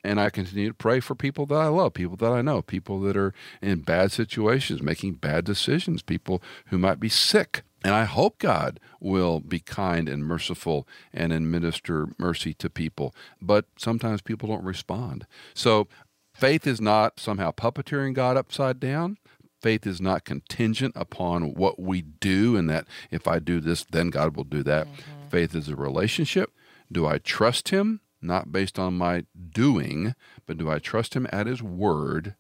And 0.05 0.21
I 0.21 0.31
continue 0.31 0.69
to 0.69 0.75
pray 0.75 1.01
for 1.01 1.15
people 1.15 1.47
that 1.47 1.55
I 1.55 1.69
love, 1.69 1.95
people 1.95 2.17
that 2.17 2.33
I 2.33 2.43
know, 2.43 2.61
people 2.61 3.01
that 3.03 3.17
are 3.17 3.33
in 3.61 3.83
bad 3.83 4.11
situations, 4.11 4.83
making 4.83 5.15
bad 5.15 5.45
decisions, 5.45 6.03
people 6.03 6.43
who 6.67 6.79
might 6.79 6.99
be 6.99 7.09
sick. 7.09 7.63
And 7.85 7.95
I 7.95 8.05
hope 8.05 8.39
God 8.39 8.79
will 9.01 9.41
be 9.41 9.59
kind 9.61 10.09
and 10.09 10.25
merciful 10.25 10.87
and 11.13 11.33
administer 11.33 12.09
mercy 12.19 12.55
to 12.55 12.71
people. 12.71 13.15
But 13.41 13.67
sometimes 13.77 14.23
people 14.23 14.49
don't 14.49 14.65
respond. 14.65 15.27
So 15.55 15.89
faith 16.35 16.67
is 16.67 16.81
not 16.81 17.19
somehow 17.19 17.51
puppeteering 17.51 18.15
God 18.15 18.37
upside 18.37 18.79
down. 18.81 19.19
Faith 19.61 19.87
is 19.87 20.01
not 20.01 20.25
contingent 20.25 20.93
upon 20.97 21.55
what 21.55 21.79
we 21.81 22.03
do, 22.03 22.57
and 22.57 22.69
that 22.69 22.85
if 23.13 23.29
I 23.29 23.39
do 23.39 23.61
this, 23.61 23.85
then 23.85 24.11
God 24.11 24.37
will 24.37 24.43
do 24.43 24.65
that. 24.65 24.89
Mm-hmm. 24.89 25.29
Faith 25.29 25.55
is 25.55 25.69
a 25.69 25.77
relationship. 25.77 26.51
Do 26.91 27.07
I 27.07 27.19
trust 27.19 27.69
Him? 27.69 28.01
Not 28.23 28.53
based 28.53 28.79
on 28.79 28.95
my 28.97 29.25
doing, 29.51 30.15
but 30.47 30.57
do 30.57 30.71
I 30.71 30.79
trust 30.79 31.15
Him 31.15 31.27
at 31.33 31.47
His 31.47 31.63
word? 31.63 32.35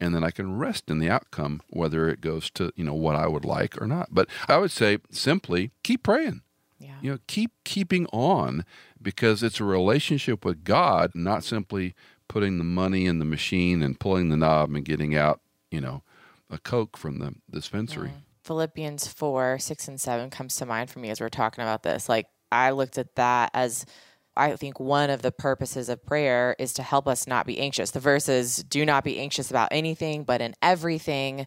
And 0.00 0.14
then 0.14 0.22
I 0.22 0.30
can 0.30 0.56
rest 0.56 0.90
in 0.90 0.98
the 0.98 1.08
outcome, 1.08 1.60
whether 1.70 2.08
it 2.08 2.20
goes 2.20 2.50
to 2.52 2.72
you 2.76 2.84
know 2.84 2.94
what 2.94 3.16
I 3.16 3.26
would 3.26 3.44
like 3.44 3.80
or 3.80 3.86
not. 3.86 4.08
But 4.12 4.28
I 4.48 4.58
would 4.58 4.70
say 4.70 4.98
simply 5.10 5.72
keep 5.82 6.02
praying. 6.02 6.42
Yeah. 6.78 6.98
You 7.02 7.12
know, 7.12 7.18
keep 7.26 7.52
keeping 7.64 8.06
on 8.06 8.64
because 9.02 9.42
it's 9.42 9.58
a 9.58 9.64
relationship 9.64 10.44
with 10.44 10.62
God, 10.62 11.12
not 11.14 11.42
simply 11.42 11.94
putting 12.28 12.58
the 12.58 12.64
money 12.64 13.06
in 13.06 13.18
the 13.18 13.24
machine 13.24 13.82
and 13.82 13.98
pulling 13.98 14.28
the 14.28 14.36
knob 14.36 14.74
and 14.74 14.84
getting 14.84 15.16
out, 15.16 15.40
you 15.70 15.80
know, 15.80 16.02
a 16.50 16.58
Coke 16.58 16.96
from 16.96 17.18
the 17.18 17.34
dispensary. 17.50 18.12
Philippians 18.44 19.08
4, 19.08 19.58
6, 19.58 19.88
and 19.88 20.00
7 20.00 20.30
comes 20.30 20.56
to 20.56 20.66
mind 20.66 20.90
for 20.90 21.00
me 21.00 21.10
as 21.10 21.20
we're 21.20 21.28
talking 21.28 21.62
about 21.62 21.82
this. 21.82 22.08
Like, 22.08 22.28
I 22.50 22.70
looked 22.70 22.96
at 22.96 23.14
that 23.16 23.50
as 23.52 23.84
I 24.38 24.56
think 24.56 24.78
one 24.78 25.10
of 25.10 25.22
the 25.22 25.32
purposes 25.32 25.88
of 25.88 26.04
prayer 26.04 26.54
is 26.58 26.72
to 26.74 26.82
help 26.82 27.08
us 27.08 27.26
not 27.26 27.46
be 27.46 27.58
anxious. 27.58 27.90
The 27.90 28.00
verse 28.00 28.28
is 28.28 28.62
do 28.62 28.86
not 28.86 29.04
be 29.04 29.18
anxious 29.18 29.50
about 29.50 29.68
anything, 29.72 30.24
but 30.24 30.40
in 30.40 30.54
everything 30.62 31.46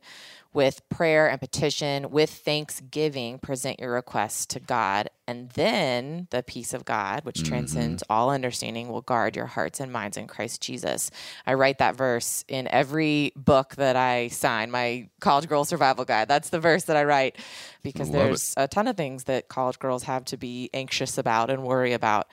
with 0.54 0.88
prayer 0.90 1.30
and 1.30 1.40
petition, 1.40 2.10
with 2.12 2.30
thanksgiving, 2.30 3.40
present 3.40 3.80
your 3.80 3.94
requests 3.94 4.46
to 4.48 4.60
God. 4.60 5.10
And 5.26 5.50
then 5.52 6.28
the 6.30 6.44
peace 6.44 6.74
of 6.74 6.84
God, 6.84 7.24
which 7.24 7.38
mm-hmm. 7.38 7.48
transcends 7.48 8.04
all 8.10 8.30
understanding, 8.30 8.90
will 8.90 9.02
guard 9.02 9.38
your 9.38 9.46
hearts 9.46 9.80
and 9.80 9.94
minds 9.94 10.18
in 10.18 10.28
Christ 10.28 10.62
Jesus. 10.62 11.10
I 11.48 11.54
write 11.54 11.78
that 11.78 11.96
verse 11.96 12.44
in 12.50 12.68
every 12.68 13.32
book 13.38 13.76
that 13.76 13.96
I 13.96 14.28
sign, 14.28 14.72
my 14.72 15.08
College 15.22 15.48
Girl 15.48 15.64
Survival 15.64 16.04
Guide. 16.04 16.28
That's 16.28 16.50
the 16.50 16.60
verse 16.60 16.84
that 16.84 16.98
I 16.98 17.06
write 17.06 17.38
because 17.82 18.10
Love 18.10 18.22
it. 18.22 18.26
there's 18.26 18.54
a 18.58 18.68
ton 18.68 18.88
of 18.88 18.98
things 18.98 19.24
that 19.26 19.48
college 19.48 19.80
girls 19.80 20.04
have 20.04 20.26
to 20.26 20.38
be 20.38 20.70
anxious 20.74 21.18
about 21.18 21.50
and 21.50 21.64
worry 21.64 21.94
about. 21.94 22.28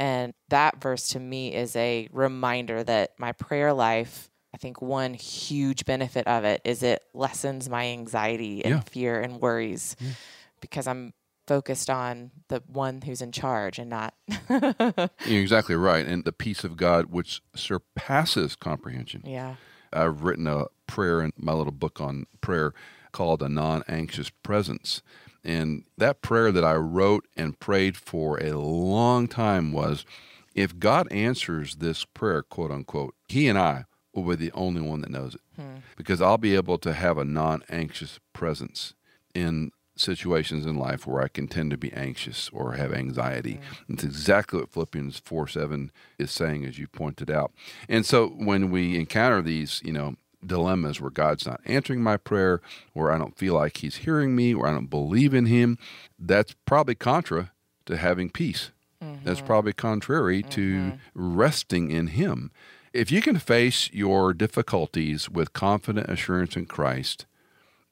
And 0.00 0.32
that 0.48 0.80
verse 0.80 1.08
to 1.10 1.20
me 1.20 1.54
is 1.54 1.76
a 1.76 2.08
reminder 2.10 2.82
that 2.82 3.12
my 3.18 3.32
prayer 3.32 3.72
life, 3.72 4.30
I 4.52 4.56
think 4.56 4.80
one 4.82 5.14
huge 5.14 5.84
benefit 5.84 6.26
of 6.26 6.42
it 6.44 6.62
is 6.64 6.82
it 6.82 7.02
lessens 7.14 7.68
my 7.68 7.86
anxiety 7.86 8.64
and 8.64 8.74
Yeah. 8.76 8.80
fear 8.80 9.20
and 9.20 9.40
worries 9.40 9.94
because 10.60 10.86
I'm 10.88 11.12
focused 11.46 11.90
on 11.90 12.30
the 12.48 12.62
one 12.66 13.02
who's 13.02 13.20
in 13.20 13.30
charge 13.32 13.78
and 13.78 13.90
not. 13.90 14.14
You're 14.48 15.42
exactly 15.42 15.74
right. 15.76 16.06
And 16.06 16.24
the 16.24 16.32
peace 16.32 16.64
of 16.64 16.76
God, 16.76 17.06
which 17.06 17.42
surpasses 17.54 18.56
comprehension. 18.56 19.22
yeah. 19.26 19.56
I've 19.92 20.22
written 20.22 20.46
a 20.46 20.66
prayer 20.86 21.20
in 21.20 21.32
my 21.36 21.52
little 21.52 21.72
book 21.72 22.00
on 22.00 22.26
prayer 22.40 22.72
called 23.12 23.42
A 23.42 23.48
Non 23.48 23.82
Anxious 23.88 24.30
Presence. 24.30 25.02
And 25.42 25.84
that 25.96 26.20
prayer 26.20 26.52
that 26.52 26.64
I 26.64 26.74
wrote 26.74 27.26
and 27.36 27.58
prayed 27.58 27.96
for 27.96 28.38
a 28.38 28.58
long 28.58 29.26
time 29.26 29.72
was 29.72 30.04
if 30.54 30.78
God 30.78 31.10
answers 31.10 31.76
this 31.76 32.04
prayer, 32.04 32.42
quote 32.42 32.70
unquote, 32.70 33.14
He 33.28 33.48
and 33.48 33.58
I 33.58 33.84
will 34.14 34.24
be 34.24 34.36
the 34.36 34.52
only 34.52 34.80
one 34.80 35.00
that 35.00 35.10
knows 35.10 35.34
it. 35.34 35.40
Hmm. 35.56 35.76
Because 35.96 36.20
I'll 36.20 36.38
be 36.38 36.54
able 36.54 36.78
to 36.78 36.92
have 36.92 37.18
a 37.18 37.24
non 37.24 37.62
anxious 37.70 38.18
presence 38.32 38.94
in 39.34 39.72
situations 39.96 40.64
in 40.64 40.76
life 40.76 41.06
where 41.06 41.22
I 41.22 41.28
can 41.28 41.46
tend 41.46 41.70
to 41.70 41.76
be 41.76 41.92
anxious 41.92 42.48
or 42.52 42.72
have 42.72 42.92
anxiety. 42.92 43.60
Hmm. 43.86 43.94
It's 43.94 44.04
exactly 44.04 44.60
what 44.60 44.72
Philippians 44.72 45.18
4 45.20 45.48
7 45.48 45.92
is 46.18 46.30
saying, 46.30 46.64
as 46.64 46.78
you 46.78 46.88
pointed 46.88 47.30
out. 47.30 47.52
And 47.88 48.04
so 48.04 48.28
when 48.28 48.70
we 48.70 48.96
encounter 48.98 49.42
these, 49.42 49.80
you 49.84 49.92
know, 49.92 50.16
dilemmas 50.44 51.00
where 51.00 51.10
God's 51.10 51.46
not 51.46 51.60
answering 51.64 52.02
my 52.02 52.16
prayer, 52.16 52.60
where 52.92 53.10
I 53.10 53.18
don't 53.18 53.36
feel 53.36 53.54
like 53.54 53.78
He's 53.78 53.96
hearing 53.96 54.34
me, 54.34 54.54
or 54.54 54.66
I 54.66 54.72
don't 54.72 54.90
believe 54.90 55.34
in 55.34 55.46
Him, 55.46 55.78
that's 56.18 56.54
probably 56.64 56.94
contra 56.94 57.52
to 57.86 57.96
having 57.96 58.30
peace. 58.30 58.70
That's 59.00 59.38
mm-hmm. 59.38 59.46
probably 59.46 59.72
contrary 59.72 60.42
to 60.42 60.60
mm-hmm. 60.60 60.96
resting 61.14 61.90
in 61.90 62.08
Him. 62.08 62.50
If 62.92 63.10
you 63.10 63.22
can 63.22 63.38
face 63.38 63.90
your 63.92 64.34
difficulties 64.34 65.30
with 65.30 65.52
confident 65.52 66.10
assurance 66.10 66.56
in 66.56 66.66
Christ, 66.66 67.24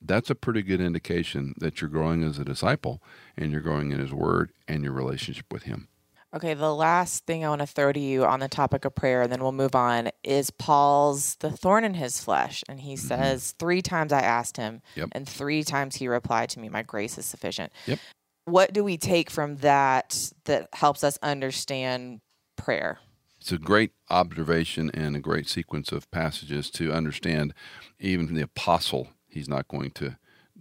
that's 0.03 0.29
a 0.29 0.35
pretty 0.35 0.63
good 0.63 0.81
indication 0.81 1.55
that 1.59 1.81
you're 1.81 1.91
growing 1.91 2.23
as 2.23 2.39
a 2.39 2.45
disciple 2.45 3.03
and 3.37 3.51
you're 3.51 3.61
growing 3.61 3.91
in 3.91 4.01
His 4.01 4.13
Word 4.13 4.53
and 4.67 4.85
your 4.85 4.93
relationship 4.93 5.47
with 5.53 5.63
Him. 5.65 5.89
Okay, 6.35 6.53
the 6.53 6.75
last 6.75 7.25
thing 7.25 7.43
I 7.43 7.49
want 7.49 7.63
to 7.63 7.67
throw 7.67 7.91
to 7.91 8.01
you 8.01 8.27
on 8.27 8.41
the 8.41 8.49
topic 8.49 8.85
of 8.85 8.95
prayer, 8.95 9.23
and 9.23 9.33
then 9.33 9.41
we'll 9.43 9.53
move 9.53 9.75
on, 9.75 10.11
is 10.23 10.51
Paul's 10.51 11.37
the 11.37 11.51
thorn 11.51 11.85
in 11.85 11.95
his 11.95 12.21
flesh. 12.21 12.63
And 12.69 12.81
he 12.81 12.95
mm-hmm. 12.95 13.07
says, 13.07 13.55
Three 13.59 13.81
times 13.81 14.13
I 14.13 14.21
asked 14.21 14.59
him, 14.59 14.83
Yep. 14.95 15.09
and 15.13 15.27
three 15.27 15.65
times 15.65 15.97
he 15.97 16.07
replied 16.07 16.51
to 16.51 16.61
me, 16.61 16.69
My 16.69 16.83
grace 16.83 17.17
is 17.17 17.25
sufficient. 17.25 17.73
Yep. 17.87 17.99
What 18.45 18.73
do 18.75 18.85
we 18.85 18.99
take 18.99 19.31
from 19.31 19.57
that 19.57 20.33
that 20.45 20.69
helps 20.75 21.03
us 21.03 21.19
understand 21.23 22.21
prayer? 22.57 22.99
It's 23.41 23.53
a 23.53 23.59
great 23.59 23.93
observation 24.11 24.91
and 24.93 25.17
a 25.17 25.21
great 25.21 25.49
sequence 25.49 25.93
of 25.93 26.11
passages 26.11 26.71
to 26.73 26.93
understand 26.93 27.55
even 27.99 28.27
from 28.27 28.37
the 28.37 28.43
apostle 28.43 29.09
he's 29.29 29.49
not 29.49 29.69
going 29.69 29.93
to 29.93 30.17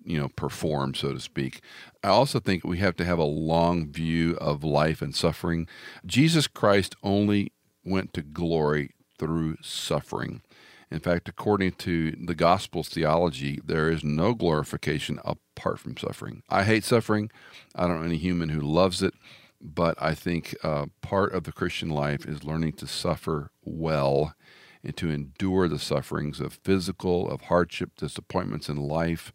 you 0.08 0.18
know 0.18 0.30
perform 0.30 0.96
so 0.96 1.14
to 1.14 1.20
speak. 1.20 1.62
I 2.04 2.08
also 2.08 2.40
think 2.40 2.64
we 2.64 2.78
have 2.78 2.96
to 2.96 3.06
have 3.06 3.20
a 3.20 3.24
long 3.24 3.92
view 3.92 4.38
of 4.38 4.64
life 4.64 5.02
and 5.02 5.14
suffering. 5.14 5.68
Jesus 6.06 6.48
christ 6.48 6.96
only 7.04 7.52
went 7.84 8.14
to 8.14 8.22
glory 8.22 8.92
through 9.20 9.58
suffering. 9.62 10.42
In 10.90 11.00
fact 11.00 11.28
according 11.28 11.74
to 11.74 12.12
the 12.12 12.36
gospel's 12.36 12.90
theology 12.90 13.60
there 13.64 13.90
is 13.90 14.04
no 14.04 14.34
glorification 14.34 15.20
apart 15.26 15.80
from 15.80 15.98
suffering. 15.98 16.42
I 16.50 16.64
hate 16.64 16.86
suffering. 16.86 17.30
I 17.76 17.88
don't 17.88 18.00
know 18.00 18.06
any 18.06 18.18
human 18.18 18.50
who 18.50 18.62
loves 18.62 19.04
it 19.04 19.14
but 19.60 19.98
I 20.00 20.14
think 20.14 20.56
uh, 20.64 20.86
part 21.02 21.34
of 21.34 21.44
the 21.44 21.52
Christian 21.52 21.90
life 21.90 22.26
is 22.28 22.44
learning 22.44 22.74
to 22.74 22.88
suffer 22.88 23.52
well 23.64 24.36
and 24.84 24.96
to 24.98 25.10
endure 25.10 25.68
the 25.68 25.80
sufferings 25.80 26.40
of 26.40 26.60
physical, 26.64 27.30
of 27.30 27.42
hardship, 27.42 27.92
disappointments 27.98 28.70
in 28.70 28.78
life, 28.78 29.32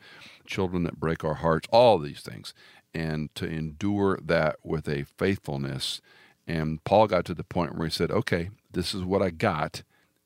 children 0.46 0.84
that 0.84 1.00
break 1.00 1.25
our 1.25 1.34
hearts, 1.34 1.68
all 1.72 1.99
these 1.99 2.20
things, 2.20 2.54
and 2.94 3.34
to 3.34 3.46
endure 3.46 4.18
that 4.22 4.56
with 4.62 4.88
a 4.88 5.04
faithfulness. 5.04 6.00
And 6.46 6.82
Paul 6.84 7.06
got 7.06 7.25
to 7.26 7.34
the 7.34 7.44
point 7.44 7.76
where 7.76 7.87
he 7.87 7.92
said, 7.92 8.11
Okay, 8.11 8.50
this 8.70 8.94
is 8.94 9.02
what 9.02 9.22
I 9.22 9.30
got 9.30 9.82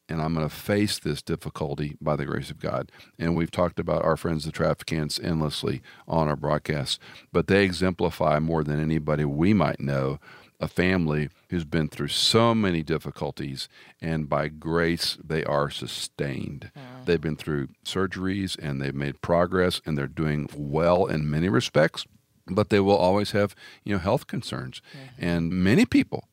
and 0.08 0.23
I'm 0.23 0.35
going 0.35 0.49
to 0.49 0.54
face 0.54 0.99
this 0.99 1.23
difficulty 1.23 1.96
by 2.00 2.16
the 2.16 2.26
grace 2.26 2.50
of 2.50 2.61
God. 2.61 2.92
And 3.18 3.35
we've 3.35 3.50
talked 3.50 3.78
about 3.78 4.04
our 4.04 4.16
friends, 4.16 4.44
the 4.44 4.52
trafficants, 4.52 5.23
endlessly 5.23 5.82
on 6.06 6.28
our 6.28 6.37
broadcasts, 6.37 6.99
but 7.32 7.49
they 7.49 7.64
exemplify 7.64 8.38
more 8.38 8.62
than 8.62 8.80
anybody 8.80 9.25
we 9.25 9.52
might 9.52 9.80
know 9.80 10.18
a 10.61 10.68
family 10.68 11.28
who's 11.49 11.65
been 11.65 11.88
through 11.88 12.09
so 12.09 12.55
many 12.55 12.83
difficulties, 12.83 13.69
and 14.00 14.29
by 14.29 14.49
grace, 14.49 15.17
they 15.23 15.45
are 15.45 15.71
sustained. 15.71 16.71
Hmm. 16.75 17.05
They've 17.05 17.21
been 17.21 17.37
through 17.37 17.69
surgeries 17.85 18.59
and 18.59 18.81
they've 18.81 18.95
made 18.95 19.23
progress, 19.23 19.81
and 19.87 19.97
they're 19.97 20.07
doing 20.07 20.49
well 20.55 21.07
in 21.07 21.31
many 21.31 21.49
respects. 21.49 22.05
But 22.49 22.71
they 22.71 22.81
will 22.81 22.97
always 22.97 23.33
have, 23.33 23.55
you 23.85 23.95
know, 23.95 23.99
health 23.99 24.26
concerns, 24.26 24.81
mm-hmm. 24.97 25.25
and 25.25 25.50
many 25.50 25.85
people 25.85 26.29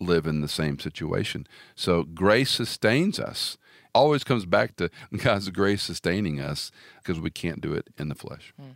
live 0.00 0.26
in 0.26 0.40
the 0.40 0.48
same 0.48 0.78
situation. 0.78 1.46
So 1.74 2.04
grace 2.04 2.50
sustains 2.50 3.18
us. 3.18 3.58
Always 3.94 4.24
comes 4.24 4.46
back 4.46 4.76
to 4.76 4.90
God's 5.16 5.50
grace 5.50 5.82
sustaining 5.82 6.40
us 6.40 6.70
because 7.02 7.20
we 7.20 7.30
can't 7.30 7.60
do 7.60 7.72
it 7.72 7.88
in 7.98 8.08
the 8.08 8.14
flesh. 8.14 8.54
Hmm. 8.58 8.72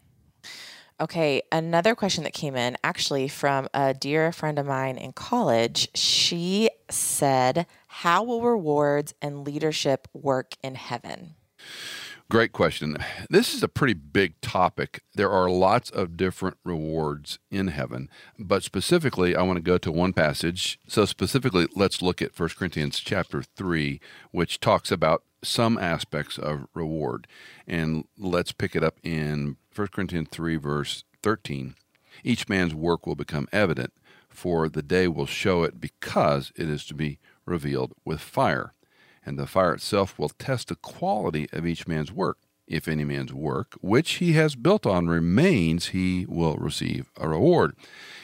Okay, 1.03 1.43
another 1.51 1.97
question 1.97 2.23
that 2.23 2.33
came 2.33 2.55
in 2.55 2.77
actually 2.85 3.27
from 3.27 3.67
a 3.75 3.93
dear 3.93 4.31
friend 4.31 4.57
of 4.57 4.67
mine 4.67 4.97
in 4.97 5.13
college. 5.13 5.89
She 5.97 6.71
said, 6.89 7.67
How 7.89 8.23
will 8.23 8.41
rewards 8.41 9.13
and 9.21 9.45
leadership 9.45 10.07
work 10.13 10.55
in 10.63 10.77
heaven? 10.77 11.35
Great 12.31 12.53
question. 12.53 12.99
This 13.29 13.53
is 13.53 13.65
a 13.65 13.69
pretty 13.69 13.95
big 13.95 14.41
topic. 14.41 15.03
There 15.17 15.29
are 15.29 15.51
lots 15.51 15.91
of 15.91 16.17
different 16.17 16.59
rewards 16.65 17.41
in 17.51 17.67
heaven, 17.67 18.09
but 18.39 18.63
specifically, 18.63 19.35
I 19.35 19.43
want 19.43 19.57
to 19.57 19.61
go 19.61 19.79
to 19.79 19.91
one 19.91 20.13
passage. 20.13 20.79
So, 20.87 21.05
specifically, 21.05 21.67
let's 21.75 22.01
look 22.01 22.23
at 22.23 22.39
1 22.39 22.51
Corinthians 22.51 23.01
chapter 23.01 23.43
3, 23.43 24.01
which 24.31 24.61
talks 24.61 24.93
about 24.93 25.25
some 25.43 25.79
aspects 25.79 26.39
of 26.39 26.69
reward. 26.75 27.27
And 27.67 28.05
let's 28.17 28.53
pick 28.53 28.77
it 28.77 28.85
up 28.85 29.01
in 29.03 29.57
1 29.75 29.88
Corinthians 29.88 30.29
3, 30.31 30.57
verse 30.57 31.05
13. 31.23 31.75
Each 32.25 32.49
man's 32.49 32.75
work 32.75 33.07
will 33.07 33.14
become 33.14 33.49
evident, 33.52 33.93
for 34.29 34.69
the 34.69 34.83
day 34.83 35.09
will 35.09 35.26
show 35.26 35.62
it 35.62 35.81
because 35.81 36.52
it 36.57 36.69
is 36.69 36.85
to 36.87 36.95
be 36.95 37.19
revealed 37.47 37.93
with 38.05 38.21
fire 38.21 38.75
and 39.25 39.38
the 39.38 39.47
fire 39.47 39.75
itself 39.75 40.19
will 40.19 40.29
test 40.29 40.69
the 40.69 40.76
quality 40.76 41.49
of 41.52 41.67
each 41.67 41.87
man's 41.87 42.12
work. 42.12 42.38
If 42.67 42.88
any 42.88 43.05
man's 43.05 43.33
work, 43.33 43.75
which 43.81 44.14
he 44.14 44.33
has 44.33 44.55
built 44.55 44.87
on, 44.87 45.09
remains, 45.09 45.88
he 45.88 46.25
will 46.26 46.57
receive 46.57 47.11
a 47.17 47.29
reward. 47.29 47.75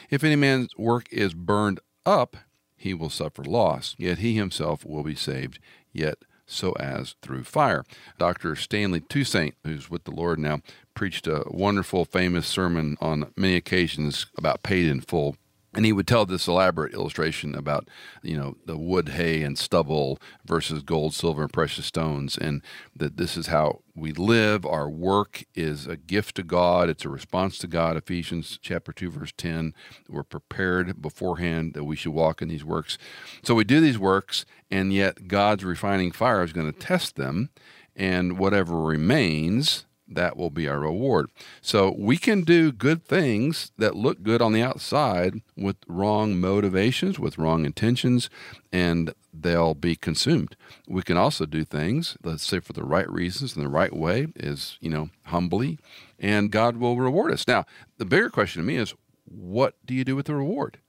If 0.09 0.23
any 0.23 0.35
man's 0.35 0.75
work 0.77 1.07
is 1.11 1.33
burned 1.33 1.79
up, 2.05 2.37
he 2.75 2.93
will 2.93 3.09
suffer 3.09 3.43
loss, 3.43 3.95
yet 3.97 4.19
he 4.19 4.35
himself 4.35 4.85
will 4.85 5.03
be 5.03 5.15
saved, 5.15 5.59
yet 5.91 6.19
so 6.45 6.71
as 6.79 7.15
through 7.21 7.43
fire. 7.43 7.83
Dr. 8.17 8.55
Stanley 8.55 9.01
Toussaint, 9.01 9.55
who's 9.63 9.89
with 9.89 10.05
the 10.05 10.11
Lord 10.11 10.39
now, 10.39 10.61
preached 10.99 11.27
a 11.27 11.45
wonderful, 11.47 12.03
famous 12.03 12.45
sermon 12.45 12.97
on 12.99 13.31
many 13.37 13.55
occasions 13.55 14.25
about 14.37 14.63
paid 14.63 14.85
in 14.85 14.99
full. 14.99 15.37
And 15.73 15.85
he 15.85 15.93
would 15.93 16.05
tell 16.05 16.25
this 16.25 16.45
elaborate 16.45 16.93
illustration 16.93 17.55
about, 17.55 17.87
you 18.21 18.35
know, 18.35 18.57
the 18.65 18.75
wood, 18.75 19.07
hay, 19.07 19.41
and 19.43 19.57
stubble 19.57 20.19
versus 20.43 20.83
gold, 20.83 21.13
silver, 21.13 21.43
and 21.43 21.53
precious 21.53 21.85
stones, 21.85 22.37
and 22.37 22.61
that 22.93 23.15
this 23.15 23.37
is 23.37 23.47
how 23.47 23.79
we 23.95 24.11
live. 24.11 24.65
Our 24.65 24.89
work 24.89 25.45
is 25.55 25.87
a 25.87 25.95
gift 25.95 26.35
to 26.35 26.43
God. 26.43 26.89
It's 26.89 27.05
a 27.05 27.09
response 27.09 27.57
to 27.59 27.67
God. 27.67 27.95
Ephesians 27.95 28.59
chapter 28.61 28.91
two, 28.91 29.09
verse 29.09 29.31
ten. 29.37 29.73
We're 30.09 30.23
prepared 30.23 31.01
beforehand 31.01 31.75
that 31.75 31.85
we 31.85 31.95
should 31.95 32.11
walk 32.11 32.41
in 32.41 32.49
these 32.49 32.65
works. 32.65 32.97
So 33.41 33.55
we 33.55 33.63
do 33.63 33.79
these 33.79 33.97
works, 33.97 34.45
and 34.69 34.91
yet 34.91 35.29
God's 35.29 35.63
refining 35.63 36.11
fire 36.11 36.43
is 36.43 36.51
going 36.51 36.69
to 36.69 36.77
test 36.77 37.15
them, 37.15 37.51
and 37.95 38.37
whatever 38.37 38.81
remains 38.81 39.85
that 40.09 40.35
will 40.35 40.49
be 40.49 40.67
our 40.67 40.79
reward. 40.79 41.29
So 41.61 41.95
we 41.97 42.17
can 42.17 42.41
do 42.41 42.71
good 42.71 43.03
things 43.03 43.71
that 43.77 43.95
look 43.95 44.23
good 44.23 44.41
on 44.41 44.53
the 44.53 44.61
outside 44.61 45.41
with 45.55 45.77
wrong 45.87 46.39
motivations, 46.39 47.19
with 47.19 47.37
wrong 47.37 47.65
intentions, 47.65 48.29
and 48.71 49.13
they'll 49.33 49.75
be 49.75 49.95
consumed. 49.95 50.55
We 50.87 51.03
can 51.03 51.17
also 51.17 51.45
do 51.45 51.63
things, 51.63 52.17
let's 52.23 52.45
say 52.45 52.59
for 52.59 52.73
the 52.73 52.83
right 52.83 53.09
reasons 53.09 53.55
in 53.55 53.63
the 53.63 53.69
right 53.69 53.95
way, 53.95 54.27
is, 54.35 54.77
you 54.81 54.89
know, 54.89 55.09
humbly, 55.25 55.77
and 56.19 56.51
God 56.51 56.77
will 56.77 56.97
reward 56.97 57.31
us. 57.31 57.47
Now, 57.47 57.65
the 57.97 58.05
bigger 58.05 58.29
question 58.29 58.61
to 58.61 58.67
me 58.67 58.77
is 58.77 58.93
what 59.25 59.75
do 59.85 59.93
you 59.93 60.03
do 60.03 60.15
with 60.15 60.25
the 60.25 60.35
reward? 60.35 60.79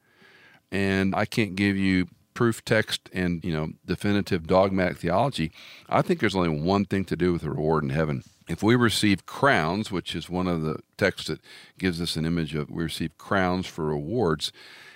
And 0.73 1.15
I 1.15 1.25
can't 1.25 1.57
give 1.57 1.77
you 1.77 2.09
proof 2.41 2.65
text 2.65 3.11
and 3.13 3.45
you 3.45 3.53
know 3.53 3.69
definitive 3.85 4.47
dogmatic 4.47 4.97
theology 4.97 5.53
i 5.91 6.01
think 6.01 6.21
there's 6.21 6.35
only 6.35 6.49
one 6.49 6.87
thing 6.87 7.05
to 7.05 7.15
do 7.15 7.35
with 7.35 7.43
the 7.43 7.51
reward 7.51 7.85
in 7.85 7.91
heaven. 7.91 8.23
If 8.49 8.63
we 8.63 8.77
receive 8.77 9.27
crowns 9.27 9.93
which 9.93 10.15
is 10.17 10.31
one 10.31 10.47
of 10.47 10.63
the 10.63 10.77
texts 10.97 11.29
that 11.29 11.43
gives 11.79 12.01
us 12.01 12.17
an 12.17 12.25
image 12.25 12.55
of 12.55 12.71
we 12.71 12.83
receive 12.83 13.19
crowns 13.19 13.67
for 13.67 13.85
rewards 13.85 14.53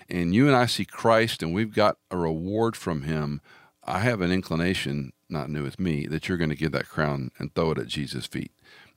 and 0.08 0.34
you 0.34 0.46
and 0.46 0.56
i 0.56 0.64
see 0.64 0.86
christ 0.86 1.42
and 1.42 1.52
we've 1.52 1.74
got 1.74 1.98
a 2.10 2.16
reward 2.16 2.76
from 2.76 3.02
him 3.02 3.42
i 3.84 3.98
have 3.98 4.22
an 4.22 4.32
inclination 4.32 5.12
not 5.28 5.50
new 5.50 5.62
with 5.62 5.78
me 5.78 6.06
that 6.06 6.26
you're 6.26 6.38
going 6.38 6.48
to 6.48 6.56
give 6.56 6.72
that 6.72 6.88
crown 6.88 7.30
and 7.38 7.54
throw 7.54 7.72
it 7.72 7.78
at 7.78 7.88
jesus 7.88 8.24
feet. 8.24 8.52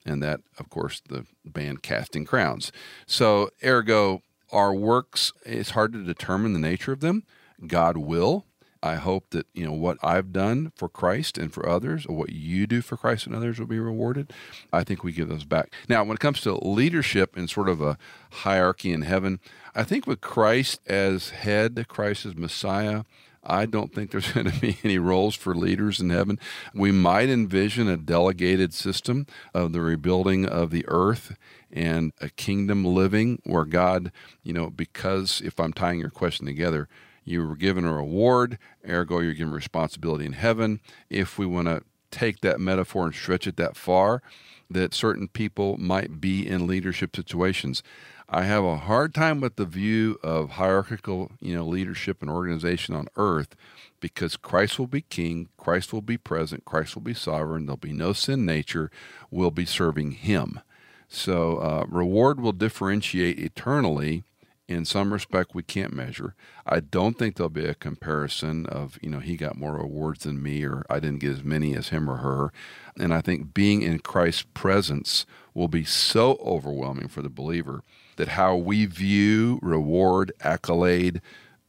And 0.06 0.24
that 0.24 0.40
of 0.58 0.70
course 0.70 1.02
the 1.10 1.26
band 1.44 1.84
casting 1.84 2.24
crowns. 2.24 2.72
So 3.06 3.50
ergo 3.62 4.22
our 4.54 4.74
works 4.74 5.34
it's 5.46 5.72
hard 5.72 5.92
to 5.92 6.02
determine 6.02 6.54
the 6.54 6.60
nature 6.60 6.94
of 6.94 7.02
them 7.02 7.24
God 7.66 7.98
will. 7.98 8.46
I 8.84 8.96
hope 8.96 9.32
that 9.32 9.48
you 9.54 9.66
know 9.66 9.74
what 9.74 9.98
I've 10.04 10.32
done 10.32 10.72
for 10.76 10.88
Christ 10.88 11.38
and 11.38 11.52
for 11.52 11.68
others, 11.68 12.06
or 12.06 12.16
what 12.16 12.32
you 12.32 12.68
do 12.68 12.82
for 12.82 12.96
Christ 12.96 13.26
and 13.26 13.36
others, 13.36 13.60
will 13.60 13.66
be 13.66 13.80
rewarded. 13.80 14.32
I 14.72 14.84
think 14.84 15.04
we 15.04 15.12
give 15.12 15.30
those 15.30 15.46
back. 15.46 15.74
Now, 15.90 16.04
when 16.04 16.16
it 16.16 16.20
comes 16.20 16.42
to 16.42 16.54
leadership 16.56 17.36
and 17.36 17.50
sort 17.50 17.70
of 17.70 17.82
a 17.82 17.98
hierarchy 18.32 18.92
in 18.92 19.02
heaven, 19.02 19.40
I 19.74 19.84
think 19.84 20.06
with 20.06 20.22
Christ 20.22 20.80
as 20.86 21.32
head, 21.32 21.88
Christ 21.88 22.26
as 22.26 22.36
Messiah, 22.36 23.04
I 23.44 23.66
don't 23.66 23.94
think 23.94 24.12
there's 24.12 24.32
going 24.34 24.52
to 24.52 24.60
be 24.60 24.78
any 24.84 25.00
roles 25.00 25.36
for 25.36 25.56
leaders 25.56 26.00
in 26.00 26.10
heaven. 26.10 26.40
We 26.74 26.92
might 26.92 27.30
envision 27.30 27.88
a 27.88 27.98
delegated 27.98 28.74
system 28.74 29.26
of 29.54 29.72
the 29.72 29.82
rebuilding 29.82 30.46
of 30.46 30.70
the 30.70 30.86
earth 30.88 31.36
and 31.72 32.14
a 32.22 32.30
kingdom 32.30 32.86
living 32.86 33.42
where 33.44 33.66
God, 33.66 34.12
you 34.44 34.54
know, 34.54 34.70
because 34.70 35.42
if 35.44 35.60
I'm 35.60 35.74
tying 35.74 36.00
your 36.00 36.10
question 36.10 36.46
together, 36.46 36.88
you 37.28 37.46
were 37.46 37.56
given 37.56 37.86
a 37.86 37.94
reward, 37.94 38.58
ergo, 38.88 39.20
you're 39.20 39.34
given 39.34 39.54
responsibility 39.54 40.26
in 40.26 40.34
heaven. 40.34 40.80
If 41.10 41.38
we 41.38 41.46
want 41.46 41.68
to 41.68 41.84
take 42.10 42.42
that 42.42 42.60
metaphor 42.60 43.06
and 43.06 43.14
stretch 43.14 43.48
it 43.48 43.58
that 43.58 43.76
far, 43.76 44.22
that 44.70 44.94
certain 44.94 45.28
people 45.28 45.78
might 45.78 46.22
be 46.22 46.48
in 46.48 46.68
leadership 46.68 47.16
situations. 47.16 47.84
I 48.30 48.44
have 48.44 48.64
a 48.64 48.78
hard 48.78 49.14
time 49.14 49.40
with 49.40 49.56
the 49.56 49.66
view 49.66 50.20
of 50.22 50.52
hierarchical, 50.52 51.32
you 51.40 51.56
know, 51.56 51.66
leadership 51.66 52.22
and 52.22 52.30
organization 52.30 52.96
on 52.96 53.08
earth 53.16 53.56
because 54.00 54.36
Christ 54.36 54.78
will 54.78 54.88
be 54.88 55.02
king, 55.02 55.50
Christ 55.58 55.94
will 55.94 56.02
be 56.02 56.18
present, 56.18 56.66
Christ 56.66 56.96
will 56.96 57.04
be 57.04 57.14
sovereign, 57.14 57.66
there'll 57.66 57.78
be 57.78 57.94
no 57.94 58.14
sin 58.14 58.46
nature, 58.46 58.92
we'll 59.32 59.52
be 59.52 59.66
serving 59.66 60.12
him. 60.12 60.60
So 61.08 61.58
uh, 61.58 61.86
reward 61.88 62.40
will 62.40 62.52
differentiate 62.52 63.40
eternally 63.40 64.24
in 64.68 64.84
some 64.84 65.14
respect 65.14 65.56
we 65.56 65.64
can't 65.64 65.94
measure. 65.94 66.36
I 66.66 66.82
don't 66.82 67.18
think 67.18 67.36
there'll 67.36 67.50
be 67.50 67.66
a 67.66 67.74
comparison 67.74 68.66
of, 68.66 69.00
you 69.02 69.10
know, 69.10 69.20
he 69.20 69.38
got 69.38 69.58
more 69.58 69.78
awards 69.78 70.24
than 70.24 70.44
me 70.44 70.66
or 70.66 70.86
I 70.90 71.00
didn't 71.00 71.20
get 71.20 71.32
as 71.32 71.44
many 71.44 71.76
as 71.76 71.90
him 71.90 72.10
or 72.10 72.18
her. 72.18 72.52
And 73.00 73.14
I 73.14 73.22
think 73.22 73.54
being 73.54 73.82
in 73.82 74.00
Christ's 74.00 74.46
presence 74.54 75.26
will 75.54 75.70
be 75.70 75.86
so 75.86 76.38
overwhelming 76.42 77.08
for 77.08 77.22
the 77.22 77.30
believer 77.30 77.84
that 78.18 78.30
how 78.30 78.56
we 78.56 78.86
view 78.86 79.60
reward, 79.62 80.34
accolade, 80.42 81.22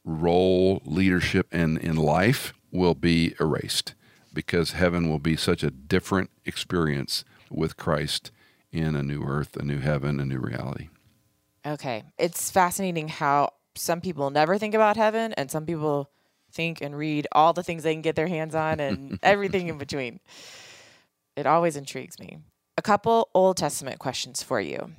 role, 0.05 0.83
leadership 0.85 1.47
and 1.53 1.79
in 1.79 1.97
life 1.97 2.53
will 2.73 2.95
be 2.95 3.35
erased 3.39 3.95
because 4.33 4.73
heaven 4.73 5.09
will 5.09 5.19
be 5.19 5.37
such 5.37 5.63
a 5.63 5.71
different 5.71 6.31
experience 6.45 7.25
with 7.51 7.77
Christ 7.77 8.31
in 8.73 8.95
a 8.97 9.03
new 9.03 9.23
earth, 9.23 9.57
a 9.57 9.65
new 9.65 9.79
heaven, 9.79 10.21
a 10.21 10.25
new 10.25 10.39
reality. 10.39 10.89
Okay. 11.67 12.05
It's 12.19 12.51
fascinating 12.51 13.09
how 13.09 13.53
some 13.75 14.01
people 14.01 14.31
never 14.31 14.59
think 14.59 14.75
about 14.75 14.97
heaven 14.97 15.33
and 15.35 15.51
some 15.51 15.67
people 15.67 16.11
think 16.53 16.81
and 16.81 16.97
read 16.97 17.27
all 17.33 17.53
the 17.53 17.63
things 17.63 17.83
they 17.83 17.95
can 17.95 18.03
get 18.03 18.17
their 18.17 18.29
hands 18.29 18.55
on 18.55 18.81
and 18.81 19.19
everything 19.23 19.69
in 19.69 19.79
between. 19.79 20.21
It 21.37 21.47
always 21.47 21.77
intrigues 21.77 22.19
me. 22.19 22.39
A 22.77 22.83
couple 22.83 23.29
Old 23.35 23.57
Testament 23.57 23.99
questions 23.99 24.43
for 24.43 24.61
you. 24.61 24.93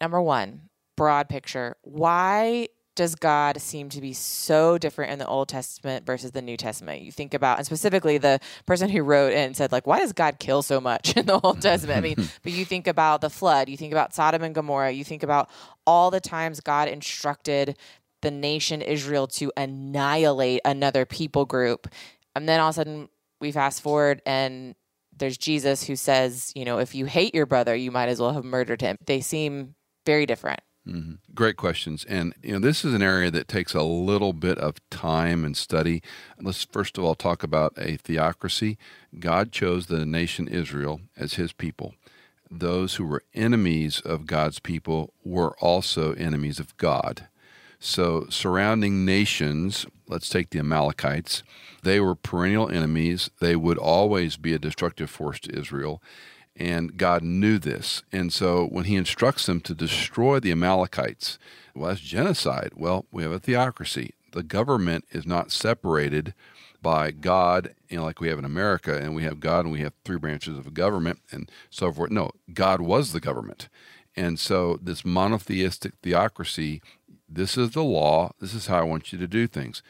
Number 0.00 0.20
one, 0.20 0.68
broad 0.96 1.28
picture. 1.28 1.76
Why 1.82 2.68
does 2.96 3.14
God 3.14 3.60
seem 3.60 3.88
to 3.90 4.00
be 4.00 4.12
so 4.12 4.78
different 4.78 5.12
in 5.12 5.18
the 5.18 5.26
Old 5.26 5.48
Testament 5.48 6.04
versus 6.04 6.32
the 6.32 6.42
New 6.42 6.56
Testament? 6.56 7.02
You 7.02 7.12
think 7.12 7.34
about, 7.34 7.58
and 7.58 7.66
specifically 7.66 8.18
the 8.18 8.40
person 8.64 8.88
who 8.88 9.02
wrote 9.02 9.32
and 9.32 9.56
said, 9.56 9.70
like, 9.70 9.86
why 9.86 10.00
does 10.00 10.12
God 10.12 10.38
kill 10.40 10.62
so 10.62 10.80
much 10.80 11.16
in 11.16 11.26
the 11.26 11.38
Old 11.38 11.62
Testament? 11.62 11.98
I 11.98 12.00
mean, 12.00 12.16
but 12.42 12.52
you 12.52 12.64
think 12.64 12.86
about 12.88 13.20
the 13.20 13.30
flood, 13.30 13.68
you 13.68 13.76
think 13.76 13.92
about 13.92 14.14
Sodom 14.14 14.42
and 14.42 14.54
Gomorrah, 14.54 14.90
you 14.90 15.04
think 15.04 15.22
about 15.22 15.48
all 15.86 16.10
the 16.10 16.20
times 16.20 16.60
God 16.60 16.88
instructed 16.88 17.76
the 18.22 18.30
nation 18.30 18.82
Israel 18.82 19.26
to 19.28 19.52
annihilate 19.56 20.62
another 20.64 21.04
people 21.04 21.44
group. 21.44 21.86
And 22.34 22.48
then 22.48 22.58
all 22.58 22.70
of 22.70 22.72
a 22.72 22.76
sudden 22.76 23.08
we 23.40 23.52
fast 23.52 23.82
forward 23.82 24.22
and 24.26 24.74
there's 25.16 25.38
Jesus 25.38 25.84
who 25.84 25.96
says, 25.96 26.52
you 26.54 26.64
know, 26.64 26.78
if 26.78 26.94
you 26.94 27.06
hate 27.06 27.34
your 27.34 27.46
brother, 27.46 27.74
you 27.74 27.90
might 27.90 28.08
as 28.08 28.20
well 28.20 28.32
have 28.32 28.44
murdered 28.44 28.80
him. 28.80 28.98
They 29.06 29.20
seem 29.20 29.74
very 30.04 30.26
different. 30.26 30.60
Mm-hmm. 30.86 31.14
Great 31.34 31.56
questions. 31.56 32.04
And, 32.08 32.34
you 32.42 32.52
know, 32.52 32.58
this 32.60 32.84
is 32.84 32.94
an 32.94 33.02
area 33.02 33.30
that 33.30 33.48
takes 33.48 33.74
a 33.74 33.82
little 33.82 34.32
bit 34.32 34.58
of 34.58 34.76
time 34.88 35.44
and 35.44 35.56
study. 35.56 36.02
Let's 36.40 36.64
first 36.64 36.96
of 36.96 37.04
all 37.04 37.14
talk 37.14 37.42
about 37.42 37.74
a 37.76 37.96
theocracy. 37.96 38.78
God 39.18 39.50
chose 39.50 39.86
the 39.86 40.06
nation 40.06 40.46
Israel 40.46 41.00
as 41.16 41.34
his 41.34 41.52
people. 41.52 41.94
Those 42.48 42.94
who 42.94 43.04
were 43.04 43.24
enemies 43.34 44.00
of 44.00 44.26
God's 44.26 44.60
people 44.60 45.12
were 45.24 45.56
also 45.58 46.12
enemies 46.12 46.60
of 46.60 46.76
God. 46.76 47.26
So, 47.80 48.26
surrounding 48.30 49.04
nations, 49.04 49.84
let's 50.08 50.28
take 50.28 50.50
the 50.50 50.60
Amalekites, 50.60 51.42
they 51.82 52.00
were 52.00 52.14
perennial 52.14 52.70
enemies. 52.70 53.30
They 53.40 53.54
would 53.54 53.78
always 53.78 54.36
be 54.36 54.54
a 54.54 54.58
destructive 54.58 55.10
force 55.10 55.38
to 55.40 55.56
Israel. 55.56 56.02
And 56.58 56.96
God 56.96 57.22
knew 57.22 57.58
this. 57.58 58.02
And 58.10 58.32
so 58.32 58.66
when 58.66 58.86
he 58.86 58.96
instructs 58.96 59.44
them 59.44 59.60
to 59.60 59.74
destroy 59.74 60.40
the 60.40 60.52
Amalekites, 60.52 61.38
well, 61.74 61.90
that's 61.90 62.00
genocide. 62.00 62.72
Well, 62.74 63.04
we 63.12 63.22
have 63.22 63.32
a 63.32 63.38
theocracy. 63.38 64.14
The 64.32 64.42
government 64.42 65.04
is 65.10 65.26
not 65.26 65.52
separated 65.52 66.34
by 66.80 67.10
God, 67.10 67.74
you 67.88 67.98
know, 67.98 68.04
like 68.04 68.20
we 68.20 68.28
have 68.28 68.38
in 68.38 68.44
America, 68.44 68.96
and 68.96 69.14
we 69.14 69.24
have 69.24 69.40
God 69.40 69.64
and 69.64 69.72
we 69.72 69.80
have 69.80 69.92
three 70.04 70.18
branches 70.18 70.56
of 70.56 70.72
government 70.72 71.20
and 71.30 71.50
so 71.68 71.92
forth. 71.92 72.10
No, 72.10 72.30
God 72.52 72.80
was 72.80 73.12
the 73.12 73.20
government. 73.20 73.68
And 74.14 74.38
so 74.38 74.78
this 74.80 75.04
monotheistic 75.04 75.92
theocracy, 76.02 76.80
this 77.28 77.58
is 77.58 77.72
the 77.72 77.82
law. 77.82 78.32
This 78.40 78.54
is 78.54 78.66
how 78.66 78.78
I 78.78 78.84
want 78.84 79.12
you 79.12 79.18
to 79.18 79.26
do 79.26 79.46
things. 79.46 79.82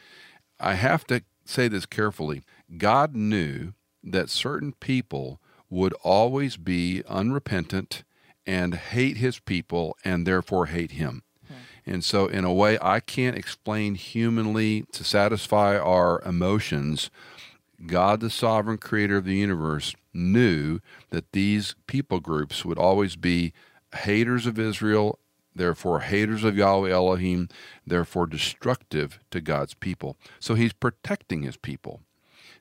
I 0.59 0.73
have 0.73 1.05
to 1.07 1.23
say 1.45 1.67
this 1.67 1.85
carefully. 1.85 2.43
God 2.77 3.15
knew 3.15 3.73
that 4.03 4.29
certain 4.29 4.73
people 4.73 5.39
would 5.69 5.93
always 6.03 6.57
be 6.57 7.03
unrepentant 7.07 8.03
and 8.45 8.75
hate 8.75 9.17
his 9.17 9.39
people 9.39 9.97
and 10.03 10.25
therefore 10.25 10.67
hate 10.67 10.91
him. 10.91 11.23
Hmm. 11.47 11.53
And 11.85 12.03
so, 12.03 12.27
in 12.27 12.45
a 12.45 12.53
way, 12.53 12.77
I 12.81 12.99
can't 12.99 13.37
explain 13.37 13.95
humanly 13.95 14.85
to 14.93 15.03
satisfy 15.03 15.77
our 15.77 16.21
emotions. 16.21 17.09
God, 17.85 18.21
the 18.21 18.29
sovereign 18.29 18.77
creator 18.77 19.17
of 19.17 19.25
the 19.25 19.35
universe, 19.35 19.93
knew 20.13 20.79
that 21.09 21.31
these 21.33 21.75
people 21.85 22.19
groups 22.19 22.65
would 22.65 22.79
always 22.79 23.15
be 23.15 23.53
haters 23.93 24.47
of 24.47 24.57
Israel, 24.57 25.19
therefore 25.53 25.99
haters 25.99 26.43
of 26.43 26.57
Yahweh 26.57 26.89
Elohim, 26.89 27.49
therefore 27.85 28.25
destructive 28.25 29.19
to 29.31 29.41
God's 29.41 29.73
people. 29.73 30.17
So 30.39 30.55
he's 30.55 30.73
protecting 30.73 31.43
his 31.43 31.57
people 31.57 32.01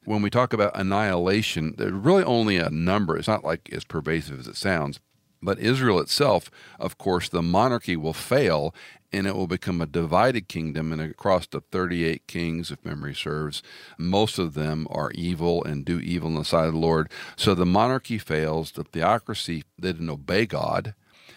when 0.06 0.22
we 0.22 0.30
talk 0.30 0.52
about 0.52 0.78
annihilation, 0.78 1.74
there's 1.76 1.92
really 1.92 2.24
only 2.24 2.56
a 2.56 2.70
number. 2.70 3.16
It's 3.16 3.28
not 3.28 3.44
like 3.44 3.68
as 3.72 3.84
pervasive 3.84 4.38
as 4.38 4.46
it 4.46 4.56
sounds. 4.56 5.00
But 5.42 5.58
Israel 5.58 6.00
itself, 6.00 6.50
of 6.80 6.96
course, 6.96 7.28
the 7.28 7.42
monarchy 7.42 7.96
will 7.96 8.14
fail 8.14 8.74
and 9.12 9.26
it 9.26 9.36
will 9.36 9.46
become 9.46 9.80
a 9.80 9.86
divided 9.86 10.48
kingdom 10.48 10.92
and 10.92 11.00
across 11.00 11.46
the 11.46 11.60
38 11.60 12.26
kings, 12.26 12.70
if 12.70 12.84
memory 12.84 13.14
serves. 13.14 13.62
Most 13.98 14.38
of 14.38 14.54
them 14.54 14.86
are 14.90 15.10
evil 15.12 15.62
and 15.64 15.84
do 15.84 16.00
evil 16.00 16.28
in 16.28 16.34
the 16.34 16.44
sight 16.44 16.66
of 16.66 16.72
the 16.72 16.78
Lord. 16.78 17.10
So 17.36 17.54
the 17.54 17.66
monarchy 17.66 18.18
fails, 18.18 18.72
the 18.72 18.84
theocracy 18.84 19.64
they 19.78 19.92
didn't 19.92 20.10
obey 20.10 20.46
God 20.46 20.94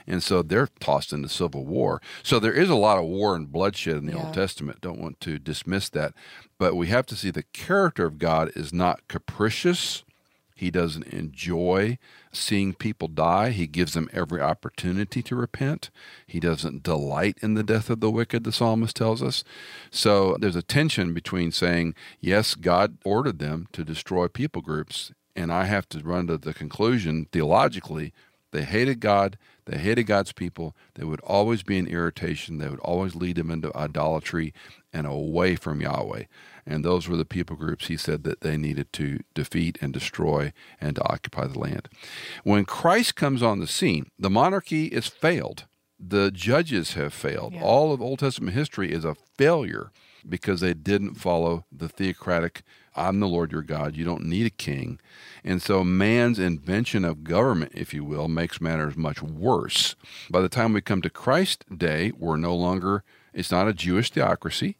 and 0.09 0.23
so 0.23 0.41
they're 0.41 0.67
tossed 0.79 1.13
into 1.13 1.29
civil 1.29 1.65
war. 1.65 2.01
So 2.23 2.39
there 2.39 2.53
is 2.53 2.69
a 2.69 2.75
lot 2.75 2.97
of 2.97 3.05
war 3.05 3.35
and 3.35 3.49
bloodshed 3.49 3.97
in 3.97 4.07
the 4.07 4.13
yeah. 4.13 4.25
Old 4.25 4.33
Testament. 4.33 4.81
Don't 4.81 4.99
want 4.99 5.21
to 5.21 5.37
dismiss 5.37 5.87
that, 5.89 6.13
but 6.57 6.75
we 6.75 6.87
have 6.87 7.05
to 7.07 7.15
see 7.15 7.29
the 7.29 7.43
character 7.43 8.05
of 8.05 8.17
God 8.17 8.51
is 8.55 8.73
not 8.73 9.07
capricious. 9.07 10.03
He 10.55 10.71
doesn't 10.71 11.07
enjoy 11.07 11.99
seeing 12.33 12.73
people 12.73 13.07
die. 13.07 13.51
He 13.51 13.65
gives 13.65 13.93
them 13.93 14.09
every 14.11 14.41
opportunity 14.41 15.21
to 15.23 15.35
repent. 15.35 15.89
He 16.27 16.41
doesn't 16.41 16.83
delight 16.83 17.37
in 17.41 17.53
the 17.53 17.63
death 17.63 17.89
of 17.89 18.01
the 18.01 18.11
wicked, 18.11 18.43
the 18.43 18.51
psalmist 18.51 18.97
tells 18.97 19.23
us. 19.23 19.45
So 19.89 20.35
there's 20.37 20.57
a 20.57 20.61
tension 20.61 21.13
between 21.13 21.53
saying, 21.53 21.95
yes, 22.19 22.55
God 22.55 22.97
ordered 23.05 23.39
them 23.39 23.67
to 23.71 23.85
destroy 23.85 24.27
people 24.27 24.61
groups, 24.61 25.13
and 25.33 25.49
I 25.49 25.63
have 25.63 25.87
to 25.89 25.99
run 25.99 26.27
to 26.27 26.37
the 26.37 26.53
conclusion 26.53 27.27
theologically 27.31 28.11
they 28.51 28.63
hated 28.63 28.99
God. 28.99 29.37
They 29.65 29.77
hated 29.77 30.03
God's 30.03 30.31
people. 30.31 30.75
They 30.95 31.03
would 31.03 31.21
always 31.21 31.61
be 31.61 31.77
in 31.77 31.87
irritation. 31.87 32.57
They 32.57 32.69
would 32.69 32.79
always 32.79 33.15
lead 33.15 33.35
them 33.35 33.51
into 33.51 33.75
idolatry 33.75 34.53
and 34.91 35.05
away 35.05 35.55
from 35.55 35.81
Yahweh. 35.81 36.23
And 36.65 36.83
those 36.83 37.07
were 37.07 37.17
the 37.17 37.25
people 37.25 37.55
groups 37.55 37.87
he 37.87 37.97
said 37.97 38.23
that 38.23 38.41
they 38.41 38.57
needed 38.57 38.91
to 38.93 39.19
defeat 39.35 39.77
and 39.81 39.93
destroy 39.93 40.53
and 40.81 40.95
to 40.95 41.03
occupy 41.03 41.47
the 41.47 41.59
land. 41.59 41.87
When 42.43 42.65
Christ 42.65 43.15
comes 43.15 43.43
on 43.43 43.59
the 43.59 43.67
scene, 43.67 44.09
the 44.17 44.29
monarchy 44.29 44.85
is 44.85 45.07
failed. 45.07 45.65
The 45.99 46.31
judges 46.31 46.93
have 46.93 47.13
failed. 47.13 47.53
Yeah. 47.53 47.61
All 47.61 47.93
of 47.93 48.01
Old 48.01 48.19
Testament 48.19 48.55
history 48.55 48.91
is 48.91 49.05
a 49.05 49.17
failure 49.37 49.91
because 50.27 50.61
they 50.61 50.73
didn't 50.73 51.15
follow 51.15 51.65
the 51.71 51.89
theocratic 51.89 52.63
I'm 52.99 53.21
the 53.21 53.27
Lord 53.27 53.51
your 53.51 53.61
God. 53.61 53.95
You 53.95 54.03
don't 54.03 54.25
need 54.25 54.45
a 54.45 54.51
king. 54.51 54.99
And 55.43 55.61
so 55.61 55.83
man's 55.83 56.37
invention 56.37 57.05
of 57.05 57.23
government, 57.23 57.71
if 57.73 57.93
you 57.93 58.03
will, 58.03 58.27
makes 58.27 58.59
matters 58.59 58.97
much 58.97 59.21
worse. 59.21 59.95
By 60.29 60.41
the 60.41 60.49
time 60.49 60.73
we 60.73 60.81
come 60.81 61.01
to 61.01 61.09
Christ's 61.09 61.65
Day, 61.75 62.11
we're 62.17 62.35
no 62.35 62.53
longer, 62.53 63.03
it's 63.33 63.51
not 63.51 63.69
a 63.69 63.73
Jewish 63.73 64.11
theocracy. 64.11 64.77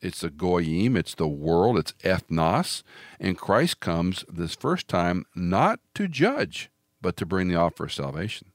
It's 0.00 0.20
the 0.20 0.30
goyim, 0.30 0.96
it's 0.96 1.14
the 1.14 1.26
world, 1.26 1.78
it's 1.78 1.92
ethnos. 2.04 2.82
And 3.18 3.36
Christ 3.36 3.80
comes 3.80 4.24
this 4.28 4.54
first 4.54 4.86
time 4.86 5.24
not 5.34 5.80
to 5.94 6.06
judge, 6.06 6.70
but 7.00 7.16
to 7.16 7.26
bring 7.26 7.48
the 7.48 7.56
offer 7.56 7.84
of 7.84 7.92
salvation. 7.92 8.52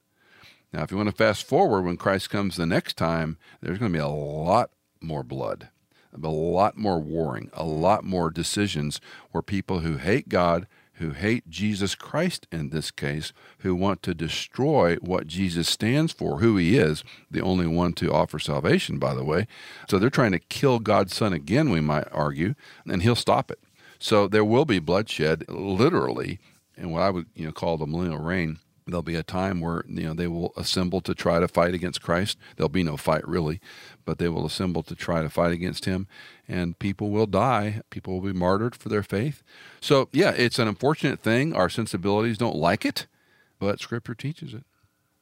Now, 0.72 0.84
if 0.84 0.92
you 0.92 0.98
want 0.98 1.10
to 1.10 1.16
fast 1.16 1.44
forward, 1.44 1.82
when 1.82 1.98
Christ 1.98 2.30
comes 2.30 2.56
the 2.56 2.66
next 2.66 2.96
time, 2.96 3.38
there's 3.60 3.78
going 3.78 3.92
to 3.92 3.98
be 3.98 4.02
a 4.02 4.08
lot 4.08 4.70
more 5.02 5.24
blood 5.24 5.70
a 6.14 6.30
lot 6.30 6.78
more 6.78 7.00
warring, 7.00 7.50
a 7.54 7.64
lot 7.64 8.04
more 8.04 8.30
decisions 8.30 9.00
where 9.32 9.42
people 9.42 9.80
who 9.80 9.98
hate 9.98 10.30
God, 10.30 10.68
who 10.96 11.12
hate 11.12 11.50
Jesus 11.50 11.96
Christ 11.96 12.48
in 12.52 12.70
this 12.70 12.92
case, 12.92 13.34
who 13.60 13.74
want 13.74 14.04
to 14.04 14.14
destroy 14.14 14.98
what 14.98 15.28
Jesus 15.28 15.68
stands 15.68 16.12
for, 16.12 16.40
who 16.40 16.58
he 16.58 16.78
is, 16.78 17.04
the 17.30 17.42
only 17.42 17.66
one 17.68 17.94
to 17.94 18.12
offer 18.12 18.40
salvation, 18.40 19.00
by 19.00 19.14
the 19.14 19.24
way. 19.24 19.48
So 19.90 19.98
they're 19.98 20.10
trying 20.10 20.34
to 20.34 20.40
kill 20.40 20.80
God's 20.80 21.16
Son 21.16 21.34
again, 21.34 21.70
we 21.70 21.82
might 21.82 22.08
argue, 22.12 22.56
and 22.86 23.02
he'll 23.02 23.16
stop 23.16 23.50
it. 23.50 23.60
So 23.98 24.28
there 24.28 24.46
will 24.46 24.66
be 24.66 24.80
bloodshed, 24.80 25.46
literally, 25.50 26.40
in 26.78 26.92
what 26.92 27.02
I 27.02 27.10
would 27.10 27.28
you 27.36 27.46
know 27.46 27.52
call 27.52 27.78
the 27.78 27.88
millennial 27.88 28.20
reign 28.20 28.60
there'll 28.88 29.02
be 29.02 29.16
a 29.16 29.24
time 29.24 29.62
where 29.62 29.84
you 29.88 30.04
know 30.04 30.14
they 30.14 30.28
will 30.28 30.54
assemble 30.58 31.02
to 31.02 31.14
try 31.14 31.40
to 31.40 31.48
fight 31.48 31.74
against 31.74 32.02
Christ. 32.02 32.38
There'll 32.56 32.70
be 32.70 32.84
no 32.84 32.98
fight 32.98 33.28
really, 33.28 33.60
but 34.06 34.18
they 34.18 34.28
will 34.28 34.46
assemble 34.46 34.84
to 34.84 34.96
try 34.96 35.22
to 35.22 35.30
fight 35.30 35.52
against 35.52 35.86
him, 35.86 36.08
and 36.48 36.78
people 36.80 37.10
will 37.10 37.28
die. 37.28 37.82
People 37.90 38.14
will 38.14 38.34
be 38.34 38.38
martyred 38.38 38.76
for 38.76 38.90
their 38.90 39.04
faith. 39.04 39.44
So 39.80 40.10
yeah, 40.12 40.32
it's 40.32 40.60
an 40.60 40.68
unfortunate 40.68 41.20
thing. 41.20 41.54
Our 41.54 41.70
sensibilities 41.70 42.38
don't 42.38 42.56
like 42.56 42.86
it, 42.86 43.08
but 43.60 43.80
Scripture 43.80 44.16
teaches 44.16 44.54
it. 44.54 44.64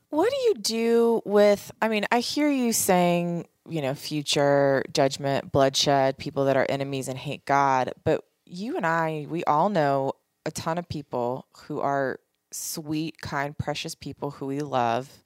What 0.09 0.31
do 0.31 0.37
you 0.37 0.53
do 0.55 1.21
with? 1.25 1.71
I 1.81 1.87
mean, 1.87 2.05
I 2.11 2.19
hear 2.19 2.49
you 2.49 2.73
saying, 2.73 3.47
you 3.67 3.81
know, 3.81 3.93
future 3.93 4.83
judgment, 4.91 5.51
bloodshed, 5.51 6.17
people 6.17 6.45
that 6.45 6.57
are 6.57 6.65
enemies 6.67 7.07
and 7.07 7.17
hate 7.17 7.45
God, 7.45 7.93
but 8.03 8.23
you 8.45 8.75
and 8.75 8.85
I, 8.85 9.27
we 9.29 9.43
all 9.43 9.69
know 9.69 10.13
a 10.45 10.51
ton 10.51 10.79
of 10.79 10.89
people 10.89 11.45
who 11.67 11.79
are 11.79 12.19
sweet, 12.51 13.21
kind, 13.21 13.57
precious 13.57 13.95
people 13.95 14.31
who 14.31 14.47
we 14.47 14.59
love 14.61 15.23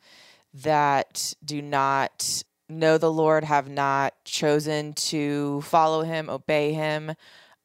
that 0.54 1.34
do 1.44 1.62
not 1.62 2.44
know 2.70 2.98
the 2.98 3.12
Lord, 3.12 3.44
have 3.44 3.70
not 3.70 4.14
chosen 4.26 4.94
to 4.94 5.62
follow 5.62 6.04
him, 6.04 6.30
obey 6.30 6.74
him, 6.74 7.14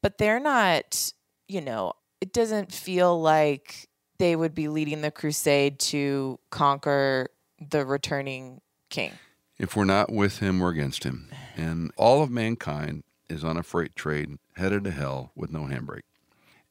but 0.03 0.18
they're 0.18 0.40
not, 0.40 1.12
you 1.47 1.61
know, 1.61 1.92
it 2.21 2.33
doesn't 2.33 2.73
feel 2.73 3.21
like 3.21 3.88
they 4.18 4.35
would 4.35 4.55
be 4.55 4.68
leading 4.68 5.01
the 5.01 5.11
crusade 5.11 5.79
to 5.79 6.38
conquer 6.51 7.29
the 7.71 7.85
returning 7.87 8.61
king. 8.90 9.12
If 9.59 9.77
we're 9.77 9.85
not 9.85 10.12
with 10.12 10.38
him, 10.38 10.61
we're 10.61 10.71
against 10.71 11.05
him. 11.05 11.31
And 11.57 11.90
all 11.97 12.23
of 12.23 12.31
mankind 12.31 13.05
is 13.29 13.44
on 13.44 13.57
a 13.57 13.62
freight 13.62 13.94
train 13.97 14.38
headed 14.57 14.85
to 14.85 14.90
hell 14.90 15.33
with 15.35 15.53
no 15.53 15.62
handbrake. 15.62 16.03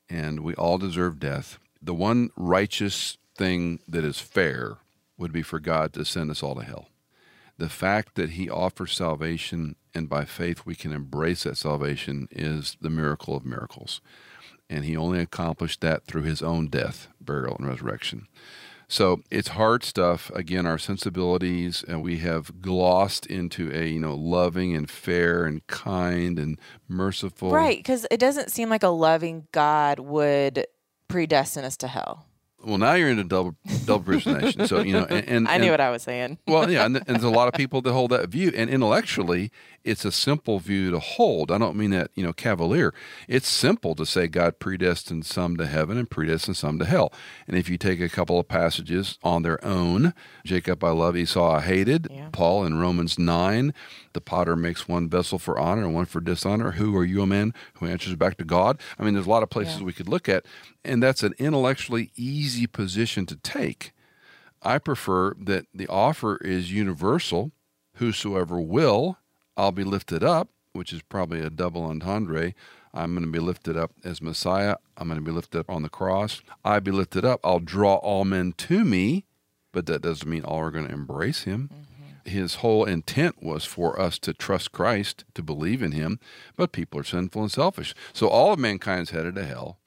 And 0.10 0.42
we 0.42 0.54
all 0.56 0.78
deserve 0.78 1.20
death 1.20 1.60
the 1.82 1.94
one 1.94 2.30
righteous 2.36 3.18
thing 3.36 3.80
that 3.88 4.04
is 4.04 4.20
fair 4.20 4.78
would 5.18 5.32
be 5.32 5.42
for 5.42 5.60
God 5.60 5.94
to 5.94 6.06
send 6.06 6.32
us 6.32 6.44
all 6.44 6.56
to 6.56 6.64
hell. 6.64 6.90
The 7.58 7.70
fact 7.70 8.16
that 8.16 8.32
He 8.32 8.50
offers 8.50 8.96
salvation 8.96 9.76
and 9.94 10.08
by 10.08 10.26
faith 10.26 10.66
we 10.66 10.76
can 10.76 10.92
embrace 10.92 11.44
that 11.44 11.58
salvation 11.58 12.28
is 12.32 12.78
the 12.82 12.90
miracle 12.90 13.36
of 13.36 13.46
miracles. 13.46 14.00
And 14.70 14.86
He 14.86 14.96
only 14.96 15.20
accomplished 15.20 15.82
that 15.82 16.06
through 16.06 16.24
His 16.24 16.42
own 16.42 16.68
death, 16.68 17.08
burial, 17.20 17.56
and 17.58 17.68
resurrection. 17.68 18.28
So 18.90 19.22
it's 19.30 19.50
hard 19.50 19.84
stuff. 19.84 20.30
Again, 20.34 20.66
our 20.66 20.78
sensibilities, 20.78 21.84
and 21.86 22.02
we 22.02 22.20
have 22.20 22.62
glossed 22.62 23.26
into 23.26 23.70
a 23.74 23.88
you 23.88 24.00
know 24.00 24.16
loving 24.16 24.76
and 24.76 24.90
fair 24.90 25.44
and 25.44 25.66
kind 25.68 26.40
and 26.40 26.58
merciful. 26.88 27.52
Right, 27.52 27.78
because 27.78 28.08
it 28.10 28.20
doesn't 28.20 28.52
seem 28.52 28.70
like 28.70 28.84
a 28.84 28.90
loving 28.90 29.48
God 29.52 30.00
would 30.00 30.66
predestine 31.08 31.64
us 31.64 31.78
to 31.78 31.88
hell. 31.88 32.26
Well, 32.64 32.80
now 32.80 32.94
you're 32.94 33.10
into 33.10 33.24
double 33.24 33.56
double 33.86 34.04
predestination. 34.04 34.68
So 34.68 34.82
you 34.82 34.94
know, 34.94 35.06
and, 35.06 35.28
and 35.30 35.48
I 35.50 35.58
knew 35.58 35.66
and, 35.66 35.72
what 35.74 35.82
I 35.82 35.92
was 35.92 36.04
saying. 36.04 36.40
well, 36.48 36.70
yeah, 36.70 36.86
and, 36.86 36.98
and 36.98 37.06
there's 37.06 37.24
a 37.24 37.30
lot 37.30 37.48
of 37.48 37.54
people 37.54 37.82
that 37.82 37.94
hold 37.94 38.12
that 38.12 38.30
view, 38.30 38.52
and 38.56 38.70
intellectually, 38.70 39.52
it's 39.84 40.04
a 40.06 40.12
simple 40.12 40.60
view 40.60 40.92
to 40.92 41.00
hold. 41.00 41.52
I 41.52 41.58
don't 41.58 41.76
mean 41.78 41.92
that 41.92 42.12
you 42.16 42.24
know 42.24 42.34
cavalier. 42.34 42.94
It's 43.28 43.48
simple 43.48 43.96
to 43.96 44.06
say 44.06 44.28
God 44.28 44.60
predestined 44.60 45.26
some 45.26 45.56
to 45.58 45.66
heaven 45.66 45.98
and 45.98 46.10
predestined 46.10 46.58
some 46.58 46.78
to 46.80 46.86
hell. 46.86 47.14
And 47.48 47.58
if 47.58 47.70
you 47.70 47.78
take 47.78 48.02
a 48.02 48.10
couple 48.10 48.40
of 48.40 48.48
passages 48.48 49.18
on 49.24 49.44
their 49.44 49.64
own, 49.64 50.14
Jacob 50.46 50.84
I 50.84 50.92
love, 50.92 51.16
Esau 51.16 51.50
I 51.58 51.62
hated. 51.62 52.08
Yeah. 52.12 52.30
Paul 52.32 52.66
in 52.66 52.78
Romans 52.80 53.18
nine, 53.18 53.74
the 54.14 54.22
potter 54.22 54.56
makes 54.56 54.88
one 54.88 55.10
vessel 55.10 55.40
for 55.40 55.58
honor 55.58 55.84
and 55.84 55.94
one 55.96 56.06
for 56.06 56.20
dishonor. 56.22 56.72
Who 56.72 56.96
are 56.98 57.06
you, 57.06 57.22
a 57.22 57.28
man 57.28 57.54
who 57.76 57.86
answers 57.88 58.16
back 58.16 58.38
to 58.38 58.44
God? 58.46 58.80
I 59.00 59.04
mean, 59.04 59.14
there's 59.14 59.28
a 59.28 59.30
lot 59.30 59.44
of 59.44 59.50
places 59.50 59.80
Yeah. 59.80 59.86
we 59.86 59.94
could 59.94 60.10
look 60.10 60.28
at, 60.28 60.46
and 60.84 61.02
that's 61.02 61.24
an 61.24 61.34
intellectually 61.38 62.12
easy 62.16 62.68
position 62.68 63.26
to 63.28 63.36
take. 63.38 63.94
I 64.62 64.80
prefer 64.80 65.36
that 65.40 65.66
the 65.74 65.88
offer 65.88 66.38
is 66.38 66.72
universal. 66.74 67.52
Whosoever 67.98 68.60
will, 68.62 69.18
I'll 69.58 69.72
be 69.72 69.84
lifted 69.84 70.24
up, 70.24 70.50
which 70.74 70.94
is 70.94 71.02
probably 71.02 71.42
a 71.42 71.50
double 71.50 71.84
entendre. 71.84 72.54
I'm 72.94 73.14
going 73.14 73.26
to 73.26 73.32
be 73.32 73.40
lifted 73.40 73.76
up 73.76 73.92
as 74.04 74.22
Messiah. 74.22 74.76
I'm 74.96 75.08
going 75.08 75.20
to 75.20 75.26
be 75.26 75.32
lifted 75.32 75.60
up 75.60 75.70
on 75.70 75.84
the 75.84 75.90
cross. 75.90 76.42
I'll 76.64 76.80
be 76.80 76.92
lifted 76.92 77.26
up. 77.26 77.40
I'll 77.44 77.60
draw 77.60 77.96
all 77.96 78.24
men 78.24 78.54
to 78.54 78.86
me, 78.86 79.26
but 79.72 79.86
that 79.88 80.02
doesn't 80.02 80.30
mean 80.30 80.44
all 80.44 80.60
are 80.60 80.72
going 80.72 80.88
to 80.88 80.94
embrace 80.94 81.44
him. 81.44 81.70
Mm-hmm. 81.74 82.30
His 82.30 82.56
whole 82.56 82.86
intent 82.86 83.42
was 83.42 83.66
for 83.66 84.00
us 84.00 84.20
to 84.20 84.34
trust 84.34 84.72
Christ, 84.72 85.26
to 85.34 85.44
believe 85.44 85.82
in 85.82 85.92
him, 85.92 86.20
but 86.56 86.72
people 86.72 87.00
are 87.00 87.04
sinful 87.04 87.42
and 87.42 87.52
selfish. 87.52 87.94
So 88.14 88.28
all 88.28 88.54
of 88.54 88.60
mankind 88.60 89.04
is 89.04 89.10
headed 89.12 89.36
to 89.36 89.46
hell 89.46 89.80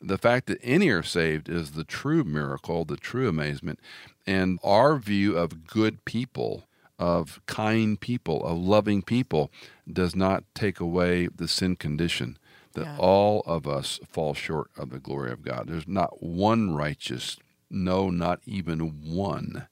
the 0.00 0.18
fact 0.18 0.46
that 0.46 0.60
any 0.62 0.88
are 0.88 1.02
saved 1.02 1.48
is 1.48 1.72
the 1.72 1.84
true 1.84 2.24
miracle, 2.24 2.84
the 2.84 2.96
true 2.96 3.28
amazement. 3.28 3.80
And 4.26 4.58
our 4.62 4.98
view 4.98 5.36
of 5.36 5.66
good 5.66 6.04
people, 6.04 6.68
of 6.98 7.40
kind 7.46 8.00
people, 8.00 8.44
of 8.44 8.58
loving 8.58 9.02
people, 9.02 9.50
does 9.90 10.16
not 10.16 10.44
take 10.54 10.80
away 10.80 11.26
the 11.28 11.48
sin 11.48 11.76
condition 11.76 12.38
that 12.72 12.84
Yeah. 12.84 12.96
all 12.98 13.42
of 13.46 13.66
us 13.66 13.98
fall 14.06 14.34
short 14.34 14.70
of 14.76 14.90
the 14.90 14.98
glory 14.98 15.30
of 15.32 15.42
God. 15.42 15.66
There's 15.66 15.88
not 15.88 16.22
one 16.22 16.74
righteous, 16.74 17.38
no, 17.70 18.10
not 18.10 18.40
even 18.46 18.80
one. 19.02 19.66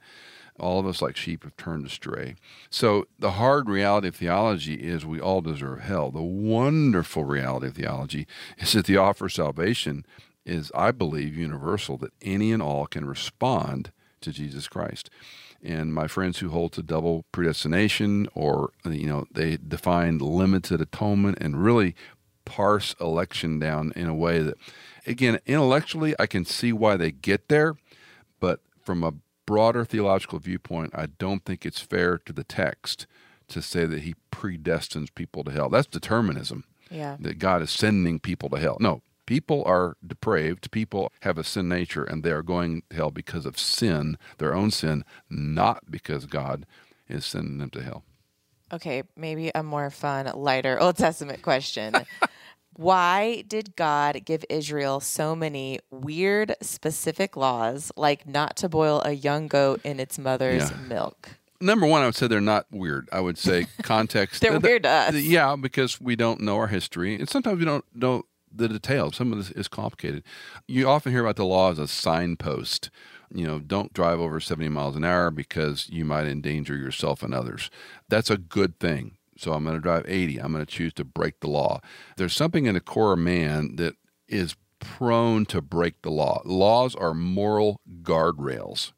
All 0.59 0.79
of 0.79 0.87
us, 0.87 1.03
like 1.03 1.17
sheep, 1.17 1.43
have 1.43 1.57
turned 1.57 1.85
astray. 1.85 2.37
So, 2.71 3.07
the 3.19 3.33
hard 3.33 3.69
reality 3.69 4.09
of 4.09 4.17
theology 4.17 4.75
is 4.75 5.05
we 5.05 5.21
all 5.21 5.41
deserve 5.41 5.81
hell. 5.81 6.11
The 6.13 6.23
wonderful 6.23 7.25
reality 7.25 7.67
of 7.67 7.75
theology 7.75 8.27
is 8.59 8.73
that 8.73 8.87
the 8.87 8.97
offer 8.97 9.27
of 9.27 9.33
salvation 9.33 10.07
is, 10.47 10.71
I 10.75 10.93
believe, 10.93 11.37
universal, 11.37 11.97
that 11.99 12.13
any 12.23 12.53
and 12.53 12.63
all 12.63 12.87
can 12.87 13.05
respond 13.05 13.91
to 14.21 14.31
Jesus 14.33 14.69
Christ. 14.69 15.11
And 15.64 15.94
my 15.94 16.07
friends 16.07 16.38
who 16.40 16.50
hold 16.50 16.72
to 16.74 16.83
double 16.83 17.24
predestination 17.33 18.29
or, 18.35 18.70
you 18.85 19.07
know, 19.07 19.27
they 19.33 19.57
define 19.57 20.18
limited 20.18 20.81
atonement 20.83 21.38
and 21.40 21.64
really 21.64 21.94
parse 22.44 22.94
election 23.00 23.59
down 23.59 23.90
in 23.96 24.07
a 24.07 24.14
way 24.14 24.40
that, 24.42 24.59
again, 25.07 25.38
intellectually, 25.46 26.14
I 26.18 26.27
can 26.27 26.44
see 26.44 26.72
why 26.72 26.96
they 26.98 27.11
get 27.11 27.48
there, 27.48 27.77
but 28.40 28.61
from 28.83 29.03
a 29.03 29.14
broader 29.46 29.85
theological 29.87 30.38
viewpoint, 30.38 30.92
I 30.94 31.07
don't 31.07 31.44
think 31.46 31.64
it's 31.64 31.81
fair 31.81 32.18
to 32.18 32.33
the 32.35 32.44
text 32.44 33.07
to 33.48 33.62
say 33.62 33.87
that 33.87 34.00
he 34.03 34.14
predestines 34.31 35.14
people 35.14 35.44
to 35.44 35.50
hell. 35.50 35.70
That's 35.70 35.87
determinism, 35.87 36.64
Yeah. 36.90 37.16
that 37.20 37.38
God 37.38 37.62
is 37.62 37.70
sending 37.70 38.18
people 38.20 38.50
to 38.50 38.59
hell. 38.59 38.77
No, 38.81 39.00
People 39.27 39.63
are 39.65 39.97
depraved. 40.07 40.71
People 40.71 41.11
have 41.23 41.39
a 41.39 41.45
sin 41.45 41.69
nature, 41.69 42.05
and 42.05 42.23
they 42.23 42.31
are 42.31 42.43
going 42.43 42.83
to 42.91 42.97
hell 42.97 43.11
because 43.11 43.47
of 43.47 43.59
sin, 43.59 44.19
their 44.39 44.55
own 44.55 44.71
sin, 44.71 45.05
not 45.31 45.91
because 45.91 46.27
God 46.27 46.67
is 47.09 47.25
sending 47.25 47.59
them 47.59 47.71
to 47.71 47.83
hell. 47.83 48.05
Okay, 48.73 49.03
maybe 49.17 49.51
a 49.55 49.63
more 49.63 49.91
fun, 49.91 50.31
lighter 50.35 50.79
Old 50.81 50.97
Testament 50.97 51.43
question. 51.43 51.95
Why 52.77 53.43
did 53.47 53.77
God 53.77 54.25
give 54.25 54.45
Israel 54.51 54.99
so 54.99 55.37
many 55.37 55.79
weird, 55.93 56.57
specific 56.61 57.37
laws, 57.37 57.93
like 57.97 58.27
not 58.27 58.57
to 58.57 58.69
boil 58.69 59.01
a 59.05 59.13
young 59.13 59.47
goat 59.47 59.81
in 59.85 60.01
its 60.01 60.19
mother's 60.19 60.71
Yeah. 60.71 60.77
milk? 60.89 61.31
Number 61.61 61.87
one, 61.87 62.03
I 62.03 62.07
would 62.07 62.17
say 62.17 62.27
they're 62.27 62.41
not 62.41 62.67
weird. 62.73 63.09
I 63.13 63.21
would 63.21 63.39
say 63.39 63.67
context. 63.83 64.41
They're 64.43 64.59
weird 64.59 64.83
to 64.83 64.89
us. 64.89 65.15
Yeah, 65.15 65.55
because 65.57 66.01
we 66.01 66.17
don't 66.17 66.41
know 66.41 66.57
our 66.57 66.67
history, 66.67 67.15
and 67.15 67.29
sometimes 67.29 67.59
we 67.61 67.65
don't 67.65 67.85
know 67.95 68.25
the 68.55 68.69
details. 68.69 69.17
Some 69.17 69.33
of 69.33 69.38
this 69.38 69.51
is 69.51 69.69
complicated. 69.69 70.23
You 70.67 70.88
often 70.88 71.12
hear 71.12 71.23
about 71.23 71.37
the 71.37 71.45
law 71.45 71.71
as 71.71 71.79
a 71.79 71.88
signpost. 71.88 72.90
You 73.33 73.47
know, 73.47 73.59
don't 73.59 73.93
drive 73.93 74.21
over 74.21 74.38
70 74.40 74.69
miles 74.69 74.97
an 74.97 75.05
hour 75.05 75.31
because 75.31 75.88
you 75.90 76.05
might 76.05 76.27
endanger 76.27 76.77
yourself 76.77 77.23
and 77.23 77.35
others. 77.35 77.71
That's 78.09 78.31
a 78.31 78.38
good 78.38 78.79
thing. 78.79 79.17
So 79.37 79.53
I'm 79.53 79.64
going 79.64 79.77
to 79.77 79.83
drive 79.83 80.05
80. 80.07 80.38
I'm 80.38 80.53
going 80.53 80.64
to 80.64 80.71
choose 80.71 80.93
to 80.95 81.05
break 81.05 81.40
the 81.40 81.49
law. 81.49 81.81
There's 82.17 82.35
something 82.35 82.67
in 82.67 82.75
the 82.75 82.81
core 82.81 83.14
of 83.14 83.19
man 83.19 83.77
that 83.77 83.95
is 84.29 84.55
prone 84.79 85.47
to 85.47 85.61
break 85.61 86.03
the 86.03 86.11
law. 86.11 86.43
Laws 86.45 86.95
are 86.95 87.14
moral 87.14 87.81
guardrails. 88.03 88.93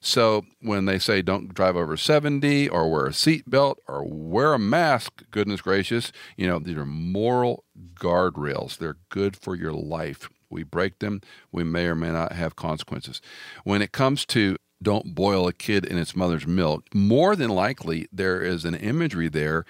So 0.00 0.46
when 0.62 0.86
they 0.86 0.98
say 0.98 1.20
don't 1.20 1.52
drive 1.52 1.76
over 1.76 1.96
70 1.96 2.70
or 2.70 2.90
wear 2.90 3.06
a 3.06 3.10
seatbelt 3.10 3.76
or 3.86 4.02
wear 4.06 4.54
a 4.54 4.58
mask, 4.58 5.24
goodness 5.30 5.60
gracious, 5.60 6.10
you 6.36 6.46
know, 6.46 6.58
these 6.58 6.78
are 6.78 6.86
moral 6.86 7.64
guardrails. 8.00 8.76
They're 8.76 8.96
good 9.10 9.36
for 9.36 9.54
your 9.54 9.72
life. 9.72 10.28
We 10.50 10.64
break 10.64 10.98
them, 10.98 11.20
we 11.52 11.62
may 11.62 11.86
or 11.86 11.94
may 11.94 12.10
not 12.10 12.32
have 12.32 12.56
consequences. 12.56 13.20
When 13.62 13.82
it 13.82 13.92
comes 13.92 14.26
to 14.26 14.56
don't 14.82 15.14
boil 15.14 15.46
a 15.46 15.52
kid 15.52 15.84
in 15.84 15.98
its 15.98 16.16
mother's 16.16 16.46
milk, 16.46 16.92
more 16.92 17.36
than 17.36 17.50
likely 17.50 18.08
there 18.12 18.42
is 18.42 18.64
an 18.64 18.74
imagery 18.74 19.28
there. 19.28 19.64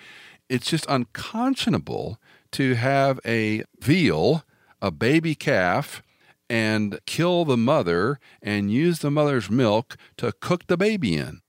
It's 0.48 0.70
just 0.70 0.86
unconscionable 0.88 2.18
to 2.52 2.74
have 2.74 3.20
a 3.26 3.64
veal, 3.80 4.44
a 4.80 4.90
baby 4.90 5.34
calf, 5.34 6.02
and 6.48 6.98
kill 7.06 7.44
the 7.44 7.56
mother 7.56 8.18
and 8.42 8.72
use 8.72 9.00
the 9.00 9.10
mother's 9.10 9.50
milk 9.50 9.96
to 10.16 10.32
cook 10.40 10.66
the 10.66 10.76
baby 10.76 11.16
in. 11.16 11.39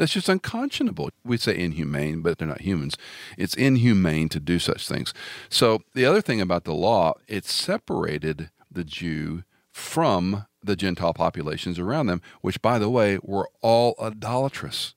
That's 0.00 0.14
just 0.14 0.30
unconscionable. 0.30 1.10
We 1.26 1.36
say 1.36 1.58
inhumane, 1.58 2.22
but 2.22 2.38
they're 2.38 2.48
not 2.48 2.62
humans. 2.62 2.96
It's 3.36 3.52
inhumane 3.52 4.30
to 4.30 4.40
do 4.40 4.58
such 4.58 4.88
things. 4.88 5.12
So, 5.50 5.82
the 5.92 6.06
other 6.06 6.22
thing 6.22 6.40
about 6.40 6.64
the 6.64 6.72
law, 6.72 7.16
it 7.28 7.44
separated 7.44 8.50
the 8.72 8.82
Jew 8.82 9.44
from 9.70 10.46
the 10.64 10.74
Gentile 10.74 11.12
populations 11.12 11.78
around 11.78 12.06
them, 12.06 12.22
which, 12.40 12.62
by 12.62 12.78
the 12.78 12.88
way, 12.88 13.18
were 13.22 13.50
all 13.60 13.94
idolatrous. 14.00 14.94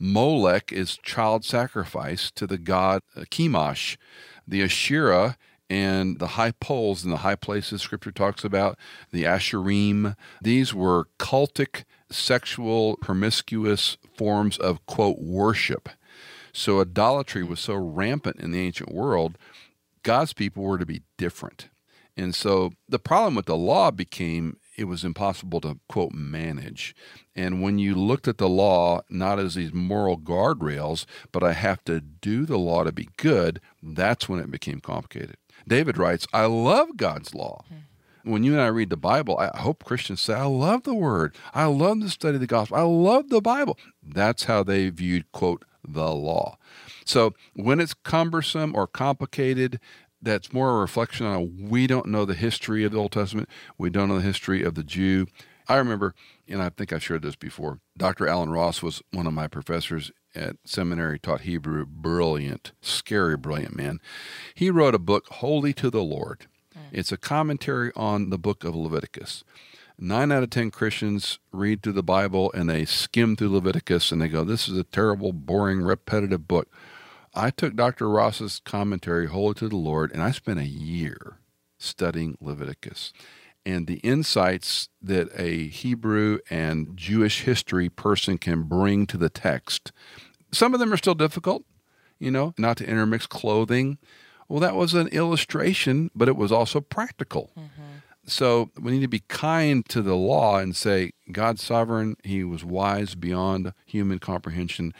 Molech 0.00 0.72
is 0.72 0.98
child 1.04 1.44
sacrifice 1.44 2.32
to 2.32 2.44
the 2.44 2.58
god 2.58 3.02
Chemosh. 3.30 3.98
The 4.48 4.64
Asherah 4.64 5.36
and 5.68 6.18
the 6.18 6.26
high 6.26 6.50
poles 6.50 7.04
and 7.04 7.12
the 7.12 7.18
high 7.18 7.36
places 7.36 7.82
scripture 7.82 8.10
talks 8.10 8.42
about, 8.42 8.76
the 9.12 9.22
Asherim, 9.22 10.16
these 10.42 10.74
were 10.74 11.06
cultic, 11.20 11.84
sexual, 12.10 12.96
promiscuous 12.96 13.96
forms 14.16 14.58
of, 14.58 14.84
quote, 14.86 15.18
worship. 15.18 15.88
So 16.52 16.80
idolatry 16.80 17.44
was 17.44 17.60
so 17.60 17.74
rampant 17.74 18.40
in 18.40 18.50
the 18.50 18.60
ancient 18.60 18.92
world, 18.92 19.38
God's 20.02 20.32
people 20.32 20.62
were 20.62 20.78
to 20.78 20.86
be 20.86 21.02
different. 21.16 21.68
And 22.16 22.34
so 22.34 22.72
the 22.88 22.98
problem 22.98 23.34
with 23.34 23.46
the 23.46 23.56
law 23.56 23.90
became 23.90 24.56
it 24.76 24.84
was 24.84 25.04
impossible 25.04 25.60
to, 25.60 25.78
quote, 25.88 26.12
manage. 26.12 26.94
And 27.36 27.60
when 27.60 27.78
you 27.78 27.94
looked 27.94 28.26
at 28.26 28.38
the 28.38 28.48
law 28.48 29.02
not 29.10 29.38
as 29.38 29.54
these 29.54 29.74
moral 29.74 30.16
guardrails, 30.16 31.04
but 31.32 31.42
I 31.42 31.52
have 31.52 31.84
to 31.84 32.00
do 32.00 32.46
the 32.46 32.58
law 32.58 32.84
to 32.84 32.92
be 32.92 33.08
good, 33.18 33.60
that's 33.82 34.28
when 34.28 34.40
it 34.40 34.50
became 34.50 34.80
complicated. 34.80 35.36
David 35.68 35.98
writes, 35.98 36.26
I 36.32 36.46
love 36.46 36.96
God's 36.96 37.34
law. 37.34 37.64
Hmm. 37.68 37.74
When 38.22 38.44
you 38.44 38.52
and 38.52 38.60
I 38.60 38.66
read 38.66 38.90
the 38.90 38.96
Bible, 38.96 39.38
I 39.38 39.56
hope 39.58 39.84
Christians 39.84 40.20
say, 40.20 40.34
I 40.34 40.44
love 40.44 40.82
the 40.82 40.94
word. 40.94 41.34
I 41.54 41.64
love 41.64 42.00
to 42.00 42.08
study 42.10 42.34
of 42.34 42.40
the 42.40 42.46
gospel. 42.46 42.76
I 42.76 42.82
love 42.82 43.28
the 43.28 43.40
Bible. 43.40 43.78
That's 44.02 44.44
how 44.44 44.62
they 44.62 44.90
viewed, 44.90 45.30
quote, 45.32 45.64
the 45.86 46.10
law. 46.10 46.58
So 47.04 47.34
when 47.54 47.80
it's 47.80 47.94
cumbersome 47.94 48.74
or 48.74 48.86
complicated, 48.86 49.80
that's 50.22 50.52
more 50.52 50.76
a 50.76 50.80
reflection 50.80 51.26
on 51.26 51.34
a, 51.34 51.40
we 51.40 51.86
don't 51.86 52.06
know 52.06 52.24
the 52.24 52.34
history 52.34 52.84
of 52.84 52.92
the 52.92 52.98
Old 52.98 53.12
Testament. 53.12 53.48
We 53.78 53.90
don't 53.90 54.08
know 54.08 54.16
the 54.16 54.22
history 54.22 54.62
of 54.62 54.74
the 54.74 54.84
Jew. 54.84 55.26
I 55.66 55.76
remember, 55.76 56.14
and 56.48 56.62
I 56.62 56.68
think 56.68 56.92
I've 56.92 57.02
shared 57.02 57.22
this 57.22 57.36
before, 57.36 57.80
Dr. 57.96 58.26
Allen 58.26 58.50
Ross 58.50 58.82
was 58.82 59.02
one 59.12 59.26
of 59.26 59.32
my 59.32 59.46
professors 59.46 60.10
at 60.34 60.56
seminary, 60.64 61.18
taught 61.18 61.42
Hebrew, 61.42 61.86
brilliant, 61.86 62.72
scary, 62.80 63.36
brilliant 63.36 63.76
man. 63.76 64.00
He 64.54 64.70
wrote 64.70 64.94
a 64.94 64.98
book, 64.98 65.26
Holy 65.28 65.72
to 65.74 65.90
the 65.90 66.02
Lord. 66.02 66.46
It's 66.92 67.12
a 67.12 67.16
commentary 67.16 67.92
on 67.94 68.30
the 68.30 68.38
book 68.38 68.64
of 68.64 68.74
Leviticus. 68.74 69.44
Nine 69.98 70.32
out 70.32 70.42
of 70.42 70.50
10 70.50 70.70
Christians 70.70 71.38
read 71.52 71.82
through 71.82 71.92
the 71.92 72.02
Bible 72.02 72.50
and 72.52 72.70
they 72.70 72.84
skim 72.84 73.36
through 73.36 73.50
Leviticus 73.50 74.10
and 74.10 74.20
they 74.20 74.28
go, 74.28 74.44
This 74.44 74.68
is 74.68 74.78
a 74.78 74.84
terrible, 74.84 75.32
boring, 75.32 75.82
repetitive 75.82 76.48
book. 76.48 76.68
I 77.34 77.50
took 77.50 77.76
Dr. 77.76 78.08
Ross's 78.08 78.60
commentary, 78.64 79.28
Holy 79.28 79.54
to 79.54 79.68
the 79.68 79.76
Lord, 79.76 80.10
and 80.10 80.22
I 80.22 80.30
spent 80.30 80.58
a 80.58 80.64
year 80.64 81.38
studying 81.78 82.36
Leviticus. 82.40 83.12
And 83.64 83.86
the 83.86 83.98
insights 83.98 84.88
that 85.02 85.28
a 85.36 85.68
Hebrew 85.68 86.38
and 86.48 86.96
Jewish 86.96 87.42
history 87.42 87.88
person 87.88 88.38
can 88.38 88.62
bring 88.62 89.06
to 89.06 89.16
the 89.16 89.30
text, 89.30 89.92
some 90.50 90.72
of 90.74 90.80
them 90.80 90.92
are 90.92 90.96
still 90.96 91.14
difficult, 91.14 91.64
you 92.18 92.30
know, 92.30 92.54
not 92.58 92.78
to 92.78 92.86
intermix 92.86 93.26
clothing. 93.26 93.98
Well, 94.50 94.58
that 94.58 94.74
was 94.74 94.94
an 94.94 95.06
illustration, 95.08 96.10
but 96.12 96.28
it 96.28 96.34
was 96.36 96.50
also 96.50 96.80
practical. 96.80 97.52
Mm-hmm. 97.56 97.82
So 98.26 98.70
we 98.78 98.90
need 98.90 99.02
to 99.02 99.08
be 99.08 99.22
kind 99.28 99.88
to 99.88 100.02
the 100.02 100.16
law 100.16 100.58
and 100.58 100.74
say, 100.74 101.12
God's 101.30 101.62
sovereign, 101.62 102.16
He 102.24 102.42
was 102.42 102.64
wise 102.64 103.14
beyond 103.14 103.72
human 103.86 104.18
comprehension 104.18 104.92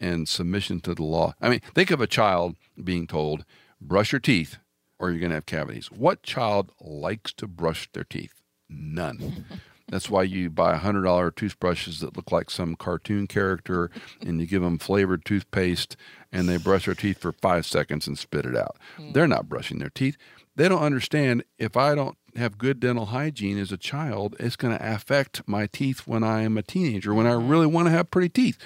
and 0.00 0.28
submission 0.28 0.80
to 0.80 0.94
the 0.94 1.04
law. 1.04 1.34
I 1.40 1.48
mean, 1.48 1.60
think 1.72 1.92
of 1.92 2.00
a 2.00 2.08
child 2.08 2.56
being 2.82 3.06
told, 3.06 3.44
brush 3.80 4.10
your 4.10 4.20
teeth 4.20 4.58
or 4.98 5.10
you're 5.10 5.20
going 5.20 5.30
to 5.30 5.36
have 5.36 5.46
cavities. 5.46 5.90
What 5.92 6.24
child 6.24 6.72
likes 6.80 7.32
to 7.34 7.46
brush 7.46 7.88
their 7.92 8.04
teeth? 8.04 8.42
None. 8.68 9.44
That's 9.88 10.10
why 10.10 10.24
you 10.24 10.50
buy 10.50 10.76
$100 10.76 11.34
toothbrushes 11.36 12.00
that 12.00 12.16
look 12.16 12.32
like 12.32 12.50
some 12.50 12.74
cartoon 12.74 13.26
character 13.26 13.90
and 14.20 14.40
you 14.40 14.46
give 14.46 14.62
them 14.62 14.78
flavored 14.78 15.24
toothpaste 15.24 15.96
and 16.32 16.48
they 16.48 16.56
brush 16.56 16.86
their 16.86 16.94
teeth 16.94 17.18
for 17.18 17.32
five 17.32 17.64
seconds 17.66 18.06
and 18.06 18.18
spit 18.18 18.44
it 18.44 18.56
out. 18.56 18.76
Hmm. 18.96 19.12
They're 19.12 19.28
not 19.28 19.48
brushing 19.48 19.78
their 19.78 19.90
teeth. 19.90 20.16
They 20.56 20.68
don't 20.68 20.82
understand 20.82 21.44
if 21.58 21.76
I 21.76 21.94
don't 21.94 22.16
have 22.34 22.58
good 22.58 22.80
dental 22.80 23.06
hygiene 23.06 23.58
as 23.58 23.70
a 23.70 23.76
child, 23.76 24.34
it's 24.40 24.56
going 24.56 24.76
to 24.76 24.94
affect 24.94 25.42
my 25.46 25.66
teeth 25.66 26.06
when 26.06 26.24
I 26.24 26.42
am 26.42 26.58
a 26.58 26.62
teenager, 26.62 27.14
when 27.14 27.26
I 27.26 27.36
hmm. 27.36 27.48
really 27.48 27.66
want 27.66 27.86
to 27.86 27.92
have 27.92 28.10
pretty 28.10 28.28
teeth. 28.28 28.58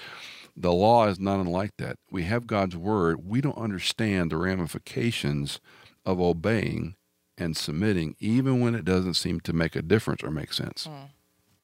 The 0.56 0.72
law 0.72 1.06
is 1.06 1.20
not 1.20 1.40
unlike 1.40 1.76
that. 1.78 1.98
We 2.10 2.24
have 2.24 2.46
God's 2.46 2.76
word. 2.76 3.26
We 3.26 3.40
don't 3.40 3.56
understand 3.56 4.30
the 4.30 4.36
ramifications 4.36 5.60
of 6.04 6.20
obeying 6.20 6.96
and 7.40 7.56
submitting, 7.56 8.14
even 8.20 8.60
when 8.60 8.74
it 8.74 8.84
doesn't 8.84 9.14
seem 9.14 9.40
to 9.40 9.52
make 9.52 9.74
a 9.74 9.82
difference 9.82 10.22
or 10.22 10.30
make 10.30 10.52
sense. 10.52 10.84
Hmm. 10.84 11.06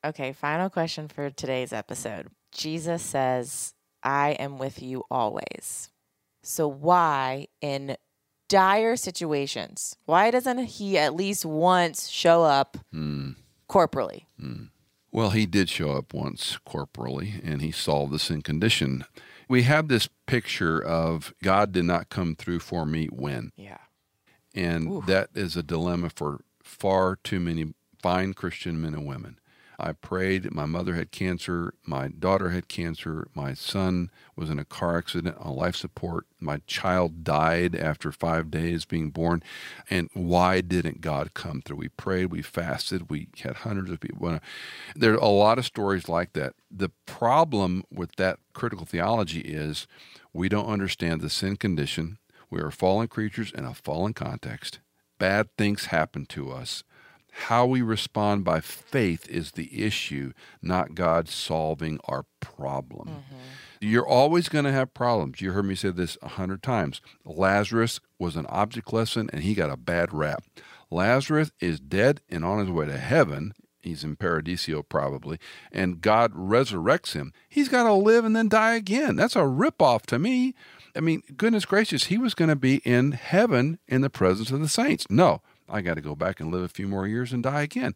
Okay, 0.05 0.33
final 0.33 0.71
question 0.71 1.09
for 1.09 1.31
today's 1.31 1.73
episode. 1.73 2.29
Jesus 2.53 3.03
says, 3.03 3.75
I 4.03 4.31
am 4.33 4.59
with 4.59 4.83
you 4.83 5.05
always. 5.11 5.91
So, 6.43 6.69
why 6.69 7.49
in 7.61 7.97
dire 8.49 8.97
situations, 8.97 9.97
why 10.05 10.31
doesn't 10.31 10.59
he 10.59 10.97
at 10.97 11.15
least 11.15 11.45
once 11.45 12.09
show 12.09 12.45
up 12.45 12.77
hmm. 12.93 13.33
corporally? 13.69 14.27
Hmm. 14.41 14.65
Well, 15.11 15.31
he 15.31 15.47
did 15.47 15.69
show 15.69 15.93
up 15.93 16.12
once 16.12 16.59
corporally 16.65 17.41
and 17.43 17.62
he 17.62 17.73
solved 17.73 18.12
the 18.12 18.19
sin 18.19 18.43
condition. 18.43 19.05
We 19.49 19.62
have 19.62 19.89
this 19.89 20.09
picture 20.27 20.83
of 20.83 21.33
God 21.43 21.73
did 21.73 21.85
not 21.85 22.11
come 22.11 22.35
through 22.35 22.61
for 22.61 22.85
me 22.85 23.07
when. 23.07 23.51
Yeah. 23.57 23.79
And 24.57 25.03
that 25.05 25.29
is 25.35 25.57
a 25.57 25.62
dilemma 25.62 26.11
for 26.11 26.40
far 26.62 27.16
too 27.23 27.38
many 27.38 27.75
fine 28.03 28.35
Christian 28.35 28.81
men 28.81 28.95
and 28.95 29.07
women. 29.07 29.38
I 29.79 29.92
prayed. 29.92 30.55
My 30.55 30.64
mother 30.64 30.95
had 30.95 31.11
cancer. 31.11 31.75
My 31.85 32.09
daughter 32.09 32.49
had 32.49 32.66
cancer. 32.66 33.29
My 33.35 33.53
son 33.53 34.11
was 34.35 34.49
in 34.49 34.59
a 34.59 34.64
car 34.64 34.97
accident 34.97 35.37
on 35.38 35.55
life 35.55 35.77
support. 35.77 36.25
My 36.40 36.62
child 36.66 37.25
died 37.25 37.77
after 37.77 38.11
five 38.11 38.51
days 38.51 38.87
being 38.87 39.11
born. 39.11 39.42
And 39.90 40.09
why 40.14 40.62
didn't 40.62 41.03
God 41.03 41.35
come 41.35 41.61
through? 41.61 41.77
We 41.77 41.88
prayed, 41.88 42.27
we 42.27 42.40
fasted, 42.40 43.11
we 43.11 43.29
had 43.40 43.57
hundreds 43.57 43.90
of 43.90 44.01
people. 44.01 44.40
There 44.95 45.12
are 45.12 45.16
a 45.16 45.29
lot 45.29 45.59
of 45.59 45.66
stories 45.66 46.09
like 46.09 46.33
that. 46.33 46.55
The 46.71 46.90
problem 47.05 47.85
with 47.92 48.16
that 48.16 48.38
critical 48.55 48.87
theology 48.87 49.40
is 49.40 49.87
we 50.33 50.49
don't 50.49 50.66
understand 50.66 51.21
the 51.21 51.31
sin 51.31 51.57
condition. 51.57 52.16
We 52.51 52.61
are 52.61 52.71
fallen 52.71 53.09
creatures 53.09 53.53
in 53.53 53.65
a 53.65 53.75
fallen 53.75 54.15
context. 54.15 54.81
bad 55.19 55.49
things 55.57 55.87
happen 55.87 56.27
to 56.27 56.51
us, 56.53 56.85
how 57.33 57.67
we 57.67 57.83
respond 57.83 58.45
by 58.45 58.61
faith 58.61 59.29
is 59.29 59.53
the 59.53 59.85
issue, 59.85 60.33
not 60.63 60.95
God 60.95 61.29
solving 61.29 61.99
our 62.05 62.25
problem. 62.41 63.09
Mm-hmm. 63.09 63.37
You're 63.81 64.07
always 64.07 64.49
going 64.49 64.65
to 64.65 64.73
have 64.73 64.95
problems. 64.95 65.41
You 65.41 65.53
heard 65.53 65.67
me 65.67 65.75
say 65.75 65.91
this 65.91 66.17
a 66.23 66.29
hundred 66.29 66.63
times. 66.63 67.03
Lazarus 67.25 68.01
was 68.19 68.37
an 68.37 68.47
object 68.49 68.93
lesson 68.93 69.29
and 69.33 69.43
he 69.43 69.55
got 69.55 69.71
a 69.71 69.77
bad 69.77 70.15
rap. 70.15 70.45
Lazarus 70.91 71.51
is 71.61 71.79
dead 71.79 72.23
and 72.31 72.45
on 72.45 72.61
his 72.61 72.71
way 72.71 72.87
to 72.87 72.97
heaven. 72.97 73.53
He's 73.81 74.03
in 74.03 74.17
Paradiso 74.17 74.83
probably, 74.83 75.39
and 75.71 76.01
God 76.01 76.33
resurrects 76.33 77.13
him. 77.13 77.33
He's 77.49 77.69
got 77.69 77.85
to 77.85 77.93
live 77.93 78.25
and 78.25 78.35
then 78.35 78.49
die 78.49 78.75
again. 78.75 79.15
That's 79.15 79.37
a 79.37 79.41
ripoff 79.41 80.07
to 80.07 80.19
me. 80.19 80.55
I 80.97 81.01
mean, 81.01 81.23
goodness 81.37 81.65
gracious, 81.65 82.05
he 82.05 82.19
was 82.19 82.35
going 82.35 82.49
to 82.49 82.57
be 82.57 82.77
in 82.79 83.13
heaven 83.13 83.79
in 83.87 84.01
the 84.01 84.11
presence 84.11 84.51
of 84.51 84.61
the 84.61 84.69
saints. 84.69 85.07
No, 85.11 85.43
I 85.69 85.81
got 85.81 85.95
to 85.95 86.01
go 86.01 86.15
back 86.15 86.41
and 86.41 86.53
live 86.53 86.63
a 86.63 86.69
few 86.69 86.89
more 86.89 87.07
years 87.07 87.33
and 87.33 87.43
die 87.43 87.63
again. 87.63 87.95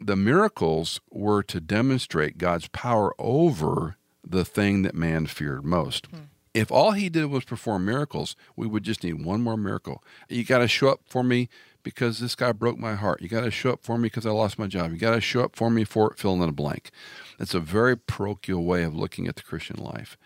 The 0.00 0.16
miracles 0.16 1.00
were 1.10 1.42
to 1.44 1.60
demonstrate 1.60 2.38
God's 2.38 2.68
power 2.68 3.14
over 3.18 3.96
the 4.24 4.44
thing 4.44 4.82
that 4.82 4.94
man 4.94 5.26
feared 5.26 5.64
most. 5.64 6.06
Hmm. 6.06 6.16
If 6.54 6.70
all 6.70 6.92
he 6.92 7.08
did 7.08 7.26
was 7.26 7.44
perform 7.44 7.86
miracles, 7.86 8.36
we 8.56 8.66
would 8.66 8.82
just 8.82 9.02
need 9.02 9.24
one 9.24 9.40
more 9.40 9.56
miracle. 9.56 10.04
You 10.28 10.44
got 10.44 10.58
to 10.58 10.68
show 10.68 10.88
up 10.88 11.00
for 11.06 11.22
me 11.22 11.48
because 11.82 12.18
this 12.18 12.34
guy 12.34 12.52
broke 12.52 12.78
my 12.78 12.94
heart. 12.94 13.22
You 13.22 13.28
got 13.28 13.40
to 13.42 13.50
show 13.50 13.72
up 13.72 13.82
for 13.82 13.96
me 13.96 14.06
because 14.06 14.26
I 14.26 14.30
lost 14.30 14.58
my 14.58 14.66
job. 14.66 14.92
You 14.92 14.98
got 14.98 15.14
to 15.14 15.20
show 15.20 15.42
up 15.42 15.56
for 15.56 15.70
me 15.70 15.84
for 15.84 16.14
filling 16.16 16.42
in 16.42 16.48
a 16.50 16.52
blank. 16.52 16.90
It's 17.38 17.54
a 17.54 17.60
very 17.60 17.96
parochial 17.96 18.64
way 18.64 18.82
of 18.82 18.94
looking 18.94 19.26
at 19.26 19.36
the 19.36 19.42
Christian 19.42 19.82
life. 19.82 20.18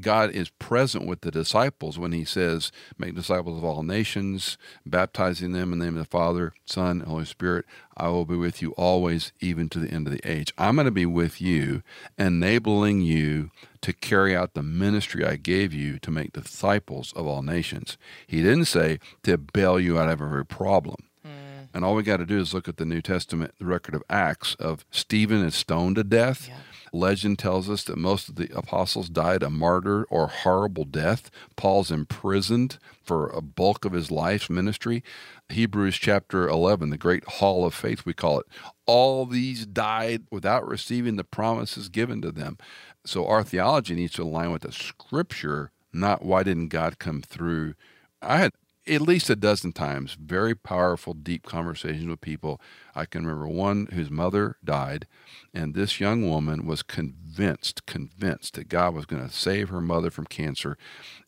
God 0.00 0.30
is 0.30 0.50
present 0.50 1.06
with 1.06 1.22
the 1.22 1.30
disciples 1.30 1.98
when 1.98 2.12
he 2.12 2.24
says, 2.24 2.72
Make 2.98 3.14
disciples 3.14 3.58
of 3.58 3.64
all 3.64 3.82
nations, 3.82 4.58
baptizing 4.86 5.52
them 5.52 5.72
in 5.72 5.78
the 5.78 5.84
name 5.86 5.96
of 5.96 6.04
the 6.04 6.10
Father, 6.10 6.52
Son, 6.66 7.00
and 7.00 7.08
Holy 7.08 7.24
Spirit. 7.24 7.64
I 7.96 8.08
will 8.08 8.24
be 8.24 8.36
with 8.36 8.62
you 8.62 8.72
always, 8.72 9.32
even 9.40 9.68
to 9.70 9.78
the 9.78 9.90
end 9.90 10.06
of 10.06 10.12
the 10.12 10.30
age. 10.30 10.52
I'm 10.56 10.76
going 10.76 10.84
to 10.84 10.90
be 10.90 11.06
with 11.06 11.40
you, 11.40 11.82
enabling 12.16 13.02
you 13.02 13.50
to 13.80 13.92
carry 13.92 14.36
out 14.36 14.54
the 14.54 14.62
ministry 14.62 15.24
I 15.24 15.36
gave 15.36 15.72
you 15.72 15.98
to 16.00 16.10
make 16.10 16.32
disciples 16.32 17.12
of 17.14 17.26
all 17.26 17.42
nations. 17.42 17.98
He 18.26 18.42
didn't 18.42 18.66
say 18.66 18.98
to 19.24 19.36
bail 19.36 19.80
you 19.80 19.98
out 19.98 20.08
of 20.08 20.22
every 20.22 20.46
problem. 20.46 20.96
Hmm. 21.24 21.30
And 21.74 21.84
all 21.84 21.94
we 21.94 22.02
got 22.02 22.18
to 22.18 22.26
do 22.26 22.38
is 22.38 22.54
look 22.54 22.68
at 22.68 22.76
the 22.76 22.84
New 22.84 23.02
Testament, 23.02 23.54
the 23.58 23.66
record 23.66 23.94
of 23.94 24.02
Acts 24.08 24.54
of 24.56 24.84
Stephen 24.90 25.44
is 25.44 25.54
stoned 25.54 25.96
to 25.96 26.04
death. 26.04 26.48
Legend 26.92 27.38
tells 27.38 27.68
us 27.68 27.84
that 27.84 27.98
most 27.98 28.28
of 28.28 28.36
the 28.36 28.48
apostles 28.56 29.08
died 29.08 29.42
a 29.42 29.50
martyr 29.50 30.04
or 30.10 30.28
horrible 30.28 30.84
death. 30.84 31.30
Paul's 31.56 31.90
imprisoned 31.90 32.78
for 33.02 33.28
a 33.28 33.40
bulk 33.40 33.84
of 33.84 33.92
his 33.92 34.10
life's 34.10 34.50
ministry. 34.50 35.02
Hebrews 35.48 35.96
chapter 35.96 36.48
11, 36.48 36.90
the 36.90 36.98
great 36.98 37.24
hall 37.24 37.64
of 37.64 37.74
faith, 37.74 38.04
we 38.04 38.14
call 38.14 38.40
it. 38.40 38.46
All 38.86 39.26
these 39.26 39.66
died 39.66 40.24
without 40.30 40.66
receiving 40.66 41.16
the 41.16 41.24
promises 41.24 41.88
given 41.88 42.20
to 42.22 42.30
them. 42.30 42.58
So 43.04 43.26
our 43.26 43.42
theology 43.42 43.94
needs 43.94 44.12
to 44.14 44.22
align 44.22 44.52
with 44.52 44.62
the 44.62 44.72
scripture, 44.72 45.72
not 45.92 46.24
why 46.24 46.42
didn't 46.42 46.68
God 46.68 46.98
come 46.98 47.22
through. 47.22 47.74
I 48.20 48.38
had 48.38 48.52
at 48.88 49.02
least 49.02 49.30
a 49.30 49.36
dozen 49.36 49.72
times 49.72 50.16
very 50.20 50.54
powerful, 50.54 51.14
deep 51.14 51.44
conversations 51.44 52.06
with 52.06 52.20
people. 52.20 52.60
I 52.94 53.04
can 53.04 53.26
remember 53.26 53.48
one 53.48 53.86
whose 53.92 54.10
mother 54.10 54.56
died, 54.64 55.06
and 55.52 55.74
this 55.74 56.00
young 56.00 56.28
woman 56.28 56.66
was 56.66 56.82
convinced, 56.82 57.86
convinced 57.86 58.54
that 58.54 58.68
God 58.68 58.94
was 58.94 59.06
going 59.06 59.26
to 59.26 59.34
save 59.34 59.68
her 59.68 59.80
mother 59.80 60.10
from 60.10 60.26
cancer. 60.26 60.76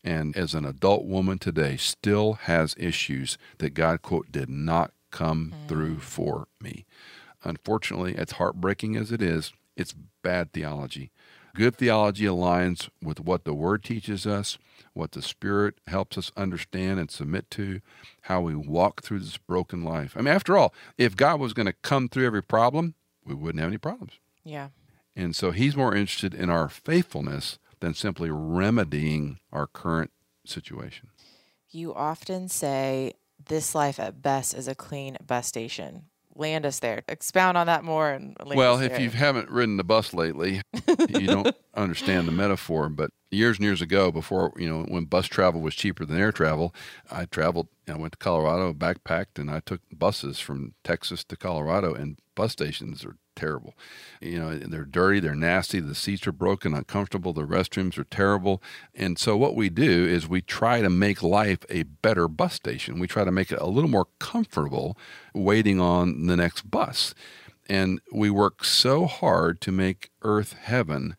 And 0.03 0.35
as 0.35 0.53
an 0.53 0.65
adult 0.65 1.05
woman 1.05 1.37
today, 1.37 1.77
still 1.77 2.33
has 2.33 2.75
issues 2.77 3.37
that 3.59 3.73
God, 3.73 4.01
quote, 4.01 4.31
did 4.31 4.49
not 4.49 4.93
come 5.11 5.53
through 5.67 5.95
mm. 5.95 6.01
for 6.01 6.47
me. 6.59 6.85
Unfortunately, 7.43 8.15
as 8.15 8.31
heartbreaking 8.31 8.95
as 8.95 9.11
it 9.11 9.21
is, 9.21 9.53
it's 9.75 9.95
bad 10.21 10.53
theology. 10.53 11.11
Good 11.53 11.75
theology 11.75 12.25
aligns 12.25 12.89
with 13.01 13.19
what 13.19 13.43
the 13.43 13.53
Word 13.53 13.83
teaches 13.83 14.25
us, 14.25 14.57
what 14.93 15.11
the 15.11 15.21
Spirit 15.21 15.75
helps 15.87 16.17
us 16.17 16.31
understand 16.37 16.99
and 16.99 17.11
submit 17.11 17.49
to, 17.51 17.81
how 18.23 18.41
we 18.41 18.55
walk 18.55 19.03
through 19.03 19.19
this 19.19 19.37
broken 19.37 19.83
life. 19.83 20.15
I 20.15 20.21
mean, 20.21 20.33
after 20.33 20.57
all, 20.57 20.73
if 20.97 21.15
God 21.15 21.39
was 21.39 21.53
going 21.53 21.65
to 21.65 21.73
come 21.73 22.07
through 22.07 22.25
every 22.25 22.43
problem, 22.43 22.95
we 23.25 23.33
wouldn't 23.33 23.59
have 23.59 23.69
any 23.69 23.77
problems. 23.77 24.13
Yeah. 24.43 24.69
And 25.15 25.35
so 25.35 25.51
He's 25.51 25.75
more 25.75 25.95
interested 25.95 26.33
in 26.33 26.49
our 26.49 26.69
faithfulness 26.69 27.59
than 27.79 27.93
simply 27.93 28.29
remedying 28.31 29.39
our 29.51 29.67
current 29.67 30.11
situation. 30.45 31.09
You 31.69 31.93
often 31.93 32.47
say 32.47 33.13
this 33.47 33.75
life 33.75 33.99
at 33.99 34.21
best 34.21 34.53
is 34.53 34.67
a 34.67 34.75
clean 34.75 35.17
bus 35.25 35.47
station. 35.47 36.03
Land 36.35 36.65
us 36.65 36.79
there. 36.79 37.01
Expound 37.07 37.57
on 37.57 37.67
that 37.67 37.83
more. 37.83 38.09
And 38.09 38.35
Well, 38.45 38.79
if 38.79 38.91
there. 38.93 39.01
you 39.01 39.09
haven't 39.09 39.49
ridden 39.49 39.77
the 39.77 39.83
bus 39.83 40.13
lately, 40.13 40.61
you 41.09 41.27
don't 41.27 41.55
understand 41.73 42.27
the 42.27 42.31
metaphor. 42.31 42.89
But 42.89 43.11
years 43.29 43.57
and 43.57 43.65
years 43.65 43.81
ago, 43.81 44.11
before 44.11 44.53
you 44.57 44.69
know, 44.69 44.83
when 44.83 45.05
bus 45.05 45.27
travel 45.27 45.61
was 45.61 45.75
cheaper 45.75 46.05
than 46.05 46.19
air 46.19 46.31
travel, 46.31 46.73
I 47.09 47.25
traveled. 47.25 47.67
I 47.87 47.97
went 47.97 48.13
to 48.13 48.17
Colorado, 48.17 48.73
backpacked, 48.73 49.37
and 49.37 49.49
I 49.49 49.59
took 49.59 49.81
buses 49.91 50.39
from 50.39 50.73
Texas 50.83 51.23
to 51.25 51.35
Colorado. 51.35 51.93
And 51.93 52.17
bus 52.35 52.53
stations 52.53 53.03
are 53.03 53.17
terrible. 53.35 53.73
You 54.21 54.39
know, 54.39 54.57
they're 54.57 54.85
dirty, 54.85 55.19
they're 55.19 55.35
nasty. 55.35 55.79
The 55.79 55.95
seats 55.95 56.27
are 56.27 56.31
broken, 56.31 56.73
uncomfortable. 56.73 57.33
The 57.33 57.43
restrooms 57.43 57.97
are 57.97 58.03
terrible. 58.05 58.61
And 58.93 59.17
so, 59.17 59.35
what 59.37 59.55
we 59.55 59.69
do 59.69 60.05
is 60.05 60.27
we 60.27 60.41
try 60.41 60.81
to 60.81 60.89
make 60.89 61.23
life 61.23 61.65
a 61.69 61.83
better 61.83 62.27
bus 62.27 62.53
station. 62.53 62.99
We 62.99 63.07
try 63.07 63.23
to 63.23 63.31
make 63.31 63.51
it 63.51 63.59
a 63.59 63.67
little 63.67 63.89
more 63.89 64.07
comfortable 64.19 64.97
waiting 65.33 65.79
on 65.79 66.27
the 66.27 66.37
next 66.37 66.69
bus. 66.69 67.13
And 67.69 68.01
we 68.11 68.29
work 68.29 68.65
so 68.65 69.05
hard 69.05 69.61
to 69.61 69.71
make 69.71 70.09
earth 70.23 70.53
heaven. 70.53 71.15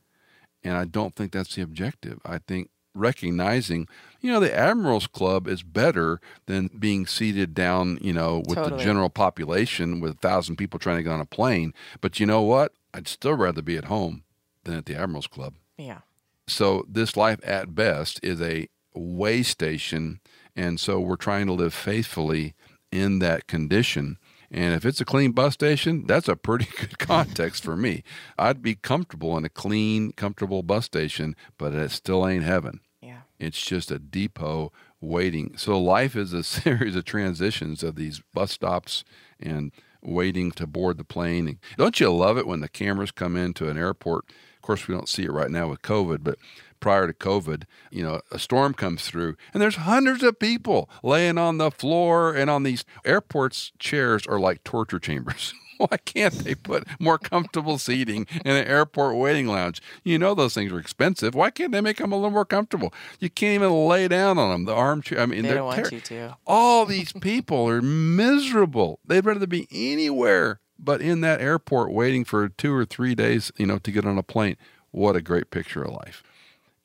And 0.65 0.77
I 0.77 0.85
don't 0.85 1.15
think 1.15 1.33
that's 1.33 1.55
the 1.55 1.63
objective. 1.63 2.21
I 2.25 2.39
think 2.39 2.71
recognizing, 2.95 3.89
you 4.21 4.31
know, 4.31 4.41
the 4.41 4.55
Admirals 4.55 5.07
Club 5.07 5.49
is 5.49 5.63
better 5.63 6.21
than 6.47 6.69
being 6.79 7.07
seated 7.07 7.55
down, 7.55 7.99
you 8.01 8.13
know, 8.13 8.43
with 8.47 8.59
the 8.59 8.77
general 8.77 9.09
population 9.09 10.01
with 10.01 10.13
a 10.13 10.19
thousand 10.19 10.57
people 10.57 10.79
trying 10.79 10.99
to 10.99 11.03
get 11.03 11.13
on 11.13 11.21
a 11.21 11.27
plane. 11.27 11.73
But 12.01 12.21
you 12.21 12.27
know 12.27 12.43
what? 12.43 12.73
I'd 12.95 13.09
still 13.09 13.35
rather 13.35 13.63
be 13.63 13.77
at 13.77 13.87
home 13.87 14.25
than 14.65 14.75
at 14.75 14.87
the 14.87 14.95
Admirals 14.95 15.27
Club. 15.27 15.55
yeah. 15.77 16.01
So 16.49 16.85
this 16.89 17.17
life 17.17 17.39
at 17.45 17.75
best 17.75 18.19
is 18.23 18.41
a 18.43 18.69
way 18.95 19.43
station. 19.43 20.21
And 20.57 20.79
so 20.79 20.99
we're 21.01 21.17
trying 21.17 21.47
to 21.47 21.53
live 21.53 21.73
faithfully 21.73 22.55
in 22.91 23.21
that 23.21 23.47
condition. 23.47 24.19
And 24.53 24.75
if 24.75 24.85
it's 24.85 25.01
a 25.01 25.07
clean 25.07 25.33
bus 25.33 25.55
station, 25.55 26.07
that's 26.07 26.29
a 26.29 26.37
pretty 26.37 26.69
good 26.79 26.99
context 26.99 27.65
for 27.65 27.77
me. 27.77 28.05
I'd 28.39 28.63
be 28.63 28.75
comfortable 28.75 29.37
in 29.39 29.45
a 29.47 29.49
clean, 29.49 30.13
comfortable 30.13 30.63
bus 30.63 30.85
station, 30.85 31.35
but 31.57 31.73
it 31.73 31.91
still 31.91 32.29
ain't 32.29 32.45
heaven. 32.45 32.81
Yeah. 33.01 33.23
It's 33.39 33.61
just 33.61 33.91
a 33.91 33.99
depot 33.99 34.71
waiting. 35.01 35.57
So 35.57 35.81
life 35.81 36.15
is 36.15 36.35
a 36.35 36.43
series 36.45 36.95
of 36.95 37.07
transitions 37.07 37.83
of 37.83 37.97
these 37.97 38.21
bus 38.35 38.53
stops 38.53 39.05
and 39.41 39.73
waiting 40.03 40.53
to 40.53 40.67
board 40.67 40.99
the 40.99 41.05
plane. 41.05 41.59
Don't 41.79 41.99
you 41.99 42.13
love 42.13 42.37
it 42.37 42.47
when 42.47 42.61
the 42.61 42.69
cameras 42.69 43.11
come 43.11 43.37
into 43.37 43.69
an 43.69 43.79
airport? 43.79 44.27
Of 44.57 44.63
course, 44.63 44.87
we 44.87 44.95
don't 44.95 45.09
see 45.09 45.25
it 45.25 45.33
right 45.33 45.51
now 45.51 45.69
with 45.69 45.83
COVID, 45.83 46.19
but 46.23 46.39
prior 46.83 47.07
to 47.07 47.15
COVID, 47.15 47.63
you 47.91 48.03
know, 48.03 48.21
a 48.31 48.39
storm 48.39 48.75
comes 48.75 49.07
through 49.07 49.37
and 49.55 49.63
there's 49.63 49.77
hundreds 49.77 50.23
of 50.23 50.39
people 50.39 50.91
laying 51.03 51.39
on 51.39 51.57
the 51.57 51.71
floor 51.71 52.35
and 52.35 52.51
on 52.51 52.65
these 52.65 52.85
airports 53.07 53.73
chairs 53.79 54.27
are 54.27 54.39
like 54.39 54.63
torture 54.65 54.99
chambers. 54.99 55.55
Why 55.79 55.97
can't 56.05 56.35
they 56.35 56.55
put 56.55 56.87
more 57.01 57.19
comfortable 57.19 57.77
seating 57.79 58.27
in 58.45 58.55
an 58.55 58.67
airport 58.67 59.17
waiting 59.17 59.47
lounge? 59.49 59.81
You 60.05 60.19
know 60.19 60.35
those 60.35 60.55
things 60.55 60.71
are 60.71 60.79
expensive. 60.79 61.35
Why 61.35 61.51
can't 61.51 61.73
they 61.73 61.81
make 61.81 61.97
them 61.97 62.13
a 62.13 62.17
little 62.17 62.31
more 62.31 62.45
comfortable? 62.45 62.93
You 63.19 63.31
can't 63.31 63.55
even 63.63 63.87
lay 63.89 64.07
down 64.07 64.39
on 64.39 64.51
them. 64.51 64.65
The 64.67 64.75
armchair. 64.75 65.19
I 65.21 65.27
mean, 65.27 65.43
They 65.43 65.49
they're 65.49 65.57
don't 65.59 65.67
want 65.67 65.85
ter- 65.87 65.95
you 65.97 66.01
to. 66.03 66.37
all 66.47 66.85
these 66.87 67.13
people 67.13 67.69
are 67.69 67.83
miserable. 67.83 69.01
They'd 69.07 69.25
rather 69.25 69.47
be 69.47 69.67
anywhere 69.73 70.61
but 70.79 71.01
in 71.01 71.21
that 71.21 71.41
airport 71.41 71.93
waiting 71.93 72.25
for 72.25 72.49
two 72.49 72.75
or 72.75 72.85
three 72.85 73.15
days, 73.15 73.53
you 73.57 73.67
know, 73.67 73.79
to 73.79 73.91
get 73.93 74.05
on 74.05 74.19
a 74.19 74.23
plane. 74.23 74.57
What 74.91 75.15
a 75.17 75.23
great 75.23 75.51
picture 75.51 75.83
of 75.85 75.93
life. 75.93 76.23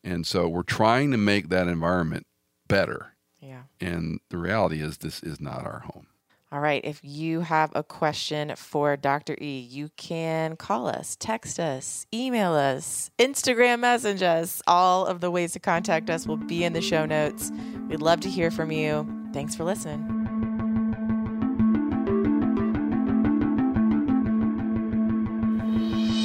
And 0.03 0.25
so 0.25 0.47
we're 0.47 0.63
trying 0.63 1.11
to 1.11 1.17
make 1.17 1.49
that 1.49 1.67
environment 1.67 2.25
better. 2.67 3.13
Yeah. 3.39 3.63
And 3.79 4.19
the 4.29 4.37
reality 4.37 4.81
is, 4.81 4.97
this 4.97 5.21
is 5.21 5.39
not 5.39 5.65
our 5.65 5.79
home. 5.79 6.07
All 6.49 6.61
right. 6.61 6.81
If 6.85 7.01
you 7.03 7.41
have 7.41 7.71
a 7.75 7.83
question 7.83 8.53
for 8.55 8.95
Dr. 8.95 9.35
E, 9.41 9.59
you 9.59 9.89
can 9.97 10.55
call 10.55 10.87
us, 10.87 11.17
text 11.19 11.59
us, 11.59 12.05
email 12.13 12.53
us, 12.53 13.11
Instagram 13.19 13.81
message 13.81 14.23
us. 14.23 14.61
All 14.65 15.05
of 15.05 15.19
the 15.19 15.29
ways 15.29 15.51
to 15.53 15.59
contact 15.59 16.09
us 16.09 16.25
will 16.25 16.37
be 16.37 16.63
in 16.63 16.71
the 16.71 16.81
show 16.81 17.05
notes. 17.05 17.51
We'd 17.89 18.01
love 18.01 18.21
to 18.21 18.29
hear 18.29 18.49
from 18.49 18.71
you. 18.71 19.05
Thanks 19.33 19.55
for 19.55 19.65
listening. 19.65 20.13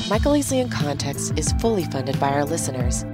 Michael 0.09 0.33
Easley 0.33 0.61
in 0.61 0.69
Context 0.69 1.33
is 1.37 1.53
fully 1.55 1.85
funded 1.85 2.21
by 2.21 2.29
our 2.29 2.45
listeners. 2.45 3.05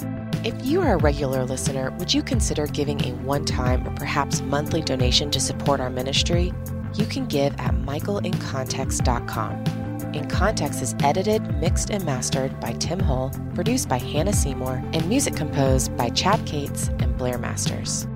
If 0.44 0.64
you 0.64 0.80
are 0.80 0.94
a 0.94 0.98
regular 0.98 1.44
listener, 1.44 1.90
would 1.98 2.14
you 2.14 2.22
consider 2.22 2.66
giving 2.66 3.04
a 3.04 3.12
one 3.24 3.44
time 3.44 3.86
or 3.86 3.90
perhaps 3.92 4.40
monthly 4.40 4.82
donation 4.82 5.30
to 5.32 5.40
support 5.40 5.80
our 5.80 5.90
ministry? 5.90 6.52
you 6.94 7.06
can 7.06 7.26
give 7.26 7.54
at 7.58 7.74
michaelincontext.com. 7.74 10.14
In 10.14 10.28
Context 10.28 10.82
is 10.82 10.94
edited, 11.02 11.42
mixed, 11.60 11.90
and 11.90 12.04
mastered 12.04 12.58
by 12.60 12.72
Tim 12.72 12.98
Hull, 12.98 13.30
produced 13.54 13.88
by 13.88 13.98
Hannah 13.98 14.32
Seymour, 14.32 14.82
and 14.92 15.08
music 15.08 15.36
composed 15.36 15.96
by 15.96 16.08
Chad 16.10 16.44
Cates 16.46 16.88
and 16.98 17.16
Blair 17.16 17.38
Masters. 17.38 18.06